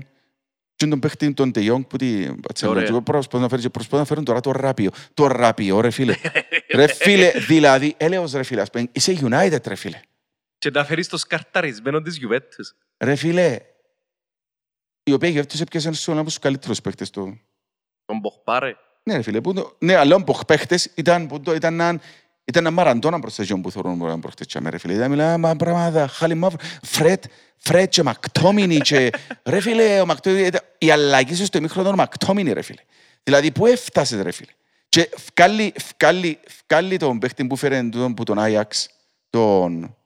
[0.75, 2.25] και τον παίχτη τον De Jong που τη...
[2.65, 2.83] Ωραία.
[2.83, 4.89] και Προσπαθούν να φέρει, και προσπαθούν να φέρουν τώρα το ράπιο.
[5.13, 6.15] Το ράπιο, ρε φίλε.
[6.75, 9.99] ρε φίλε, δηλαδή, έλεος ρε φίλε, ας πούμε, είσαι United, ρε φίλε.
[10.63, 12.75] Και να φέρεις το σκαρταρισμένο της Juventus.
[13.03, 13.59] Ρε φίλε,
[15.03, 17.39] η οποία γεύτησε έπιασε ένας από τους καλύτερους παίχτες του.
[18.05, 18.75] Τον Μποχπάρε.
[19.03, 19.75] Ναι, ρε φίλε, που το...
[19.79, 22.01] ναι, αλλά ο παίχτες ήταν, που το, ήταν, έναν-
[22.43, 24.93] ήταν ένα μαραντώνα προς τα γιον που θέλουν να προχτέτσαμε, ρε φίλε.
[24.93, 27.23] Ήταν μιλά, μα πράγματα, χάλι μαύρο, Φρέτ,
[27.57, 29.09] Φρέτ και Μακτόμινι και...
[29.51, 32.81] ρε φίλε, ο Μακτόμινι, ήταν- η αλλαγή σου στο ημίχρονο ο Μακτόμινι, ρε φίλε.
[33.23, 34.51] Δηλαδή, πού έφτασες, ρε φίλε.
[34.89, 38.89] Και φκάλει, φκάλει, φκάλει τον παίχτη που φέρε τούτον που τον Άγιαξ,
[39.29, 39.97] τον...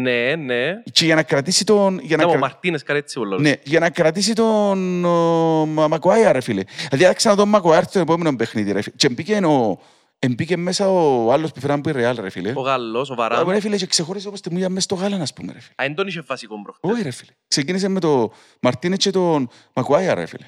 [0.00, 0.82] Ναι, ναι.
[0.92, 1.98] Και για να κρατήσει τον...
[2.02, 3.38] Για Ναι, να ο κρα- Μαρτίνες κάτι έτσι όλο.
[3.38, 6.62] Ναι, για να κρατήσει τον ο, Μα- Μακουάια, ρε φίλε.
[6.88, 8.94] Δηλαδή, άξα να τον Μακουάια στο επόμενο παιχνίδι, ρε φίλε.
[8.96, 9.78] Και μπήκε, ο,
[10.18, 12.52] εμπήκε μέσα ο άλλος που φέραν που η Ρεάλ, ρε φίλε.
[12.56, 13.48] Ο Γαλλός, ο Α, Βαράν.
[13.48, 15.74] Ρε φίλε, και ξεχώρισε όπως τη μούια μέσα στο γάλα, ας πούμε, ρε φίλε.
[15.76, 16.90] Α, εν τον είχε βασικό προχτές.
[16.90, 17.30] Όχι, ρε φίλε.
[17.48, 18.30] Ξεκίνησε με τον
[18.60, 20.46] Μαρτίνετ και τον Μακουάια, ρε φίλε.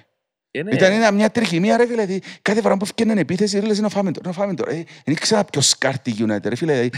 [0.51, 0.75] Ε, ναι.
[0.75, 2.07] Ήταν ένα, μια τριχημία, ρε φίλε.
[2.07, 4.71] Δηλαδή, κάθε φορά που έφτιανε επίθεση, ρε, λες, να φάμε τώρα, να φάμε τώρα.
[4.71, 6.73] Ε, Δεν ήξερα ποιος σκάρτη United, ρε φίλε.
[6.73, 6.91] Δηλαδή,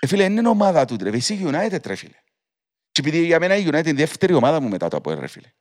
[0.00, 1.10] ε, φίλε, είναι ομάδα του, ρε.
[1.10, 2.14] Εσύ United, ρε φίλε.
[2.92, 5.26] Και επειδή για μένα η United είναι η δεύτερη ομάδα μου μετά το από ρε
[5.26, 5.52] φίλε.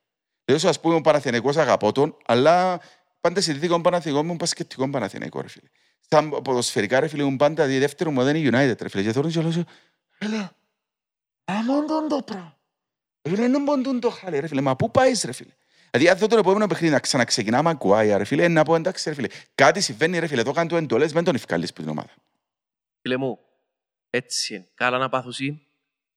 [0.46, 2.80] Δηλαδή, ας πούμε, ο Παναθηναϊκός αγαπώ τον, αλλά
[3.22, 5.70] πάντα σε δίδικο Παναθηναϊκό μου πασκετικό Παναθηναϊκό, ρε φίλε.
[6.00, 9.04] Στα ποδοσφαιρικά, ρε φίλε, μου πάντα η δεύτερη μου δεν είναι η United, ρε φίλε.
[9.04, 9.64] Και θέλω και λέω,
[10.18, 10.56] έλα,
[11.46, 12.58] αμόν τον το πράγμα.
[13.22, 14.62] Ρε Φίλε, είναι μόνο το χάλι, ρε φίλε.
[14.62, 15.54] Μα πού πάεις, ρε φίλε;
[15.92, 19.16] Δηλαδή, αν δω τον επόμενο παιχνίδι να ξαναξεκινά Μαγκουάια, ρε φίλε, να πω εντάξει, ρε
[19.16, 19.28] φίλε.
[19.56, 22.10] Κάτι συμβαίνει, ρε φίλε, το κάνει του εντολές, δεν τον ευκάλεις που την ομάδα.
[23.02, 23.40] Φίλε μου,
[24.10, 24.68] έτσι είναι.
[24.76, 25.62] Καλά να πάθουσι.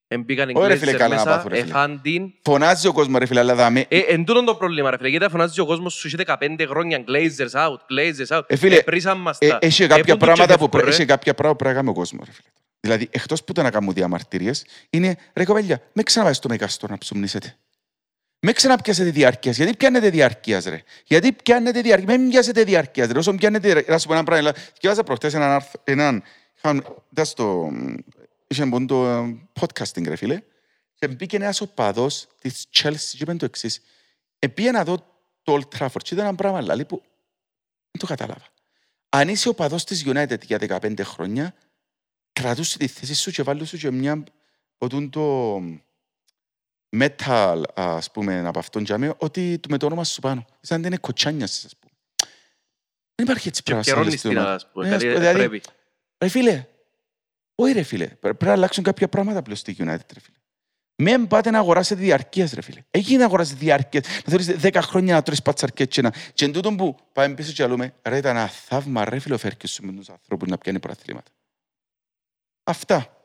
[0.08, 1.68] Εμπήκαν οι Όχι, ρε φίλε, Glazers καλά να μέσα, πάθουν, ρε φίλε.
[1.70, 2.32] εφάν την.
[2.42, 3.84] Φωνάζει ο κόσμος, ρε φίλε, αλλά δάμε.
[3.88, 5.08] Ε, εν τούτον το πρόβλημα, ρε φίλε.
[5.08, 8.42] Γιατί φωνάζει ο κόσμος σου είχε 15 χρόνια Glazers out, Glazers out.
[8.46, 9.58] Ε, φίλε, Επρίσαν μας Ε, τα.
[9.60, 10.90] Έχει Ε, κάποια πού του πράγματα που τσεφεύκω, πρέ- ρε.
[10.90, 12.48] έχει κάποια πράγματα που πρέπει να κάνει ο κόσμος, ρε φίλε.
[12.80, 16.98] Δηλαδή, εκτός που το να κάνουν διαμαρτυρίες, είναι ρε κοπέλια, με ξαναβάζεις στο Μεγαστόρ να
[16.98, 17.56] ψουμνήσετε.
[18.44, 19.56] Με ξαναπιάσετε διάρκειας.
[19.56, 22.16] Γιατί πιάνετε διάρκειας, ρε; Γιατί πιάνετε διάρκειας.
[22.16, 23.18] Μην πιάσετε διάρκειας, ρε.
[23.18, 23.84] Όσο πιάνετε, ρε.
[23.88, 24.52] Να σου πω ένα πράγμα.
[24.80, 26.22] Διάβαζα προχτές έναν άρθρο, έναν,
[26.56, 27.70] είχαν, ήταν στο,
[28.46, 30.42] είχε μόνο το ε, podcasting, ρε φίλε.
[30.94, 33.80] Και μπήκε ένας οπαδός της Chelsea και είπε το εξής.
[34.38, 34.96] Επήγε να δω
[35.42, 37.02] το Old Trafford και ήταν ένα πράγμα λαλή που
[37.90, 38.46] δεν το κατάλαβα.
[39.08, 41.54] Αν είσαι οπαδός της United για 15 χρόνια,
[42.32, 44.24] κρατούσε τη θέση σου και βάλει σου και μια
[44.78, 45.58] ποτούν το
[46.96, 50.44] metal, ας πούμε, από αυτόν τζάμε, ότι του με το όνομα σου πάνω.
[50.60, 51.92] Σαν να είναι κοτσάνιας, ας πούμε.
[53.14, 54.44] Δεν υπάρχει έτσι Και πράγμα σε καιρώνεις άλλες την ομάδες.
[54.46, 54.88] Ελλάδα, ας πούμε.
[54.88, 55.62] Ναι, ας Κάτι- πούμε, δηλαδή, Πρέπει.
[56.22, 56.66] Ρε φίλε,
[57.54, 60.36] όχι ρε φίλε, Πρέ- πρέπει να αλλάξουν κάποια πράγματα πλέον στη United, ρε φίλε.
[61.02, 62.84] Μην πάτε να αγοράσετε διαρκείας, ρε φίλε.
[62.90, 64.04] Εκεί να αγοράσετε διαρκείας.
[64.06, 66.10] Να θέλεις 10 χρόνια να τρώεις πατσαρκές και να...
[66.34, 69.38] Και εν τούτον που πάμε πίσω και λέμε, ρε ήταν ένα θαύμα ρε φίλε ο
[69.38, 71.30] Φέρκιος με τους ανθρώπους να πιάνει προαθλήματα.
[72.64, 73.16] Αυτά.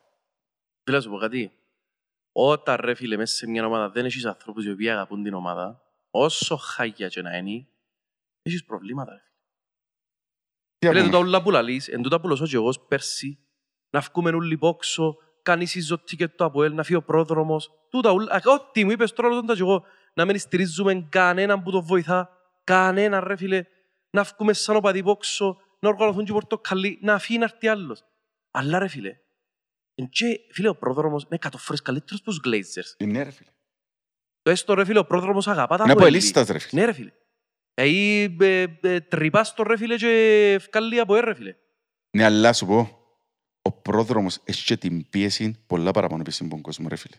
[0.84, 1.52] Φίλε, να σου πω κάτι.
[2.40, 5.82] Όταν ρε φίλε μέσα σε μια ομάδα δεν έχεις ανθρώπους οι οποίοι αγαπούν την ομάδα,
[6.10, 7.68] όσο χάγια και να είναι,
[8.42, 9.12] έχεις προβλήματα.
[9.12, 9.22] ρε.
[10.78, 11.30] Τι Φίλε, να τούτα πούμε.
[11.30, 13.40] όλα που λαλείς, εν τούτα που λωσώ και εγώ πέρσι,
[13.90, 18.34] να βγούμε όλοι πόξο, κάνεις ίσο τίκετ το ΑΠΟΕΛ, να φύγει ο πρόδρομος, τούτα όλα,
[18.34, 19.84] α, ό,τι μου είπες τώρα όταν και εγώ,
[20.14, 22.30] να μην στηρίζουμε κανέναν που το βοηθά,
[22.64, 23.66] κανέναν ρε φίλε,
[24.10, 28.04] να βγούμε σαν οπαδί πόξο, να οργανωθούν και οι πορτοκαλί, να φύγει να έρθει άλλος.
[28.52, 29.27] Αλλά ρε φίλε, εν
[30.06, 33.06] και, φίλε, ο πρόδρομος είναι εκατό φορές καλύτερος από τους Glazers.
[33.08, 33.50] Ναι ρε φίλε.
[34.42, 36.14] Το έστω ρε φίλε, ο πρόδρομος αγαπά τα Είναι από ΑΠΟΕΛ.
[36.14, 36.82] ελίστας ρε φίλε.
[36.82, 37.12] Ναι ρε φίλε.
[37.74, 41.56] Ε, ε, ε, τρυπάς το ρε φίλε και ευκάλλει από ρε φίλε.
[42.18, 43.00] Ναι, αλλά σου πω,
[43.62, 47.16] ο πρόδρομος έχει και την πίεση πολλά παραπάνω πίεση από τον κόσμο ρε φίλε.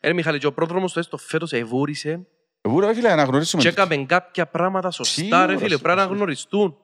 [0.00, 2.26] Ε, Μιχάλη, και ο πρόδρομος το έστω φέτος εβούρισε
[2.60, 3.62] Εγώ ρε φίλε, αναγνωρίσουμε.
[3.62, 3.82] και το.
[3.82, 6.18] έκαμε κάποια πράγματα σωστά Σίγουρα, ρε φίλε, σίγουρα, πρέπει να σίγουρα.
[6.18, 6.76] γνωριστούν.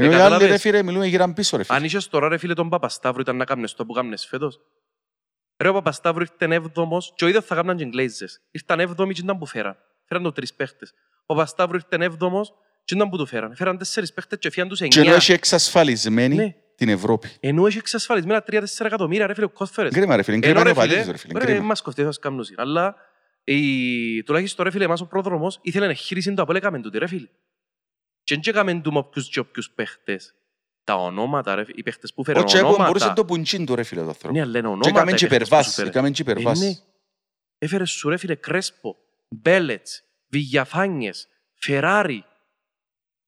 [0.00, 0.48] Ενώ οι Ε, άλλοι κατάλαβες.
[0.50, 1.78] ρε φίλε μιλούμε γύραν πίσω ρε φίλε.
[1.78, 4.58] Αν είχες τώρα ρε φίλε τον Παπασταύρου ήταν να κάνεις το που κάνεις φέτος.
[5.62, 8.32] Ρε ο Παπασταύρου ήρθε έβδομος και ο ίδιος θα κάνουν και Glazers.
[8.50, 9.76] Ήρθαν έβδομοι και ήταν που φέραν.
[10.04, 10.92] Φέραν το τρεις παίχτες.
[11.26, 12.52] Ο Παπασταύρου ήρθε έβδομος
[12.84, 13.56] και ήταν που του φέραν.
[13.56, 15.14] Φέραν τέσσερις παίχτες και φίαν τους Και ενώ εννιά.
[15.14, 16.54] έχει εξασφαλισμένη Ναι.
[16.74, 17.28] την Ευρώπη.
[17.40, 19.92] Ενώ έχει εξασφαλισμένα 3-4 εκατομμύρια ρε φίλε ο Κόσφαιρες.
[19.92, 21.38] Κρίμα ρε φίλε, Ενώ κρίμα ρε είναι ο φίλε, πατήτης ρε φίλε.
[21.38, 21.66] ρε, κρίμα.
[21.66, 22.62] μας κοφτεί, θα σας κάνουν σειρά.
[22.62, 22.94] Αλλά
[23.44, 27.28] η, τουλάχιστον ρε φίλε, εμάς ο πρόδρομος ήθελε να χείρισε το απόλεκαμε τούτη ρε φίλε.
[28.28, 30.34] Και δεν έκαμε του με όποιους και όποιους παίχτες.
[30.84, 33.12] Τα ονόματα ρε, οι παίχτες που Ο φέραν Τσέπο μπορούσε ονόματα.
[33.12, 34.34] το πουντσίν του ρε φίλε το άνθρωπο.
[34.34, 34.88] Ναι, αλλά είναι Και ονόματα.
[34.88, 35.88] έκαμε οι και παίχτες που υπερβάσεις, σου φέρε.
[35.88, 36.30] έκαμε και Ε, ναι.
[36.32, 36.84] υπερβάσεις.
[37.58, 38.96] Έφερε σου ρε φίλε Κρέσπο,
[39.28, 42.24] Μπέλετς, Βιγιαφάνιες, Φεράρι.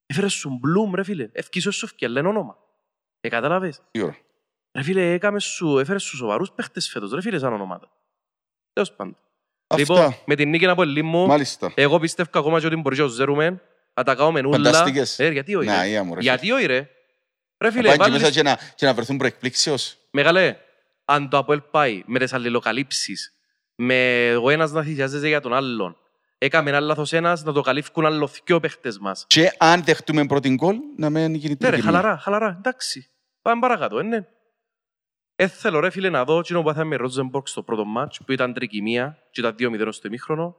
[0.06, 1.28] Έφερε σου Μπλουμ ρε φίλε.
[1.32, 2.56] Ευκίσος σου ευκαιρ, λένε όνομα.
[3.20, 4.16] Ε, κατάλαβες; Τι ώρα;
[4.76, 7.90] Ρε φίλε, έκαμε σου, έφερε σου σοβαρούς παίχτες φέτος, ρε φίλε, σαν ονόματα.
[8.72, 9.16] Τέλος πάντων.
[9.76, 10.22] Λοιπόν, Αυτά.
[10.26, 11.72] με την νίκη από ελί μου, Μάλιστα.
[11.74, 13.62] εγώ πιστεύω ακόμα και ότι μπορεί να ζέρουμε,
[14.06, 14.50] να τα κάνουμε ούλα.
[14.56, 15.18] Φανταστικές.
[15.18, 16.00] Ε, γιατί όχι, Να, ρε.
[16.00, 16.78] ia μου, ρε Γιατί όχι, ρε.
[17.58, 18.20] Ρε Να φίλε, πάνε και βάλεις...
[18.20, 19.96] μέσα και να- και να βρεθούν προεκπλήξεως.
[20.10, 20.56] Μεγάλε,
[21.04, 23.32] αν το Αποέλ πάει με τις αλληλοκαλύψεις,
[23.74, 25.96] με ο ένας να θυσιάζεται για τον άλλον,
[26.38, 29.24] έκαμε ένα λάθος ένας να το καλύφκουν άλλο δυο παίχτες μας.
[29.26, 31.82] Και αν δεχτούμε πρώτη γκολ, να μην γίνει Ναι ρε, τριγυρμή.
[31.96, 33.10] χαλαρά, χαλαρά, εντάξει.
[33.42, 34.26] Πάμε παρακάτω, ε, ναι.
[35.36, 38.32] Ε, θέλω ρε φίλε να δω εκείνο που πάθαμε με Ρότζεμπορκ στο πρώτο μάτς, που
[38.32, 40.56] ήταν τρικυμία και ήταν 2-0 στο ημίχρονο.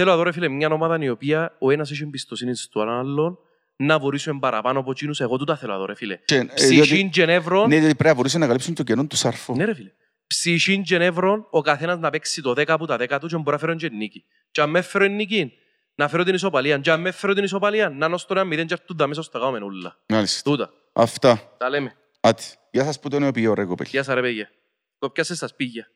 [0.00, 3.38] Θέλω να δω ρε φίλε μια ομάδα η οποία ο ένας έχει εμπιστοσύνη στον άλλον,
[3.76, 6.16] να βορήσουμε παραπάνω από εκείνους, εγώ τούτα θέλω να δω ρε φίλε.
[6.24, 9.06] Και, ε, Ψυχήν διότι- και νεύρων, Ναι, διότι πρέπει να μπορούσαν να καλύψουν το κενό
[9.06, 9.54] του Σαρφό.
[9.54, 9.92] ναι ρε φίλε.
[10.26, 13.50] Ψυχήν και νεύρων, ο καθένας να παίξει το 10 από τα 10 του και μπορεί
[13.50, 14.24] να φέρουν και νίκη.
[14.50, 15.52] Και αν με φέρω νίκη,
[15.94, 16.78] να φέρω την ισοπαλία.
[16.78, 19.22] Και αν με φέρω την ισοπαλία, να είναι στο ένα μηδέν και έρθουν τα μέσα
[19.22, 19.98] στο κάνουμε ούλα.
[20.08, 20.50] Μάλιστα.
[20.50, 20.70] Τούτα.
[20.92, 21.54] Αυτά.
[21.58, 21.96] Τα λέμε.
[22.20, 22.44] Άτι.
[22.70, 23.86] Γεια σας που το νέο ποιό ρε κοπέλ.
[23.90, 24.50] Γεια σας ρε παιδιά.
[24.98, 25.90] Κοπιάσες στα σπίγια.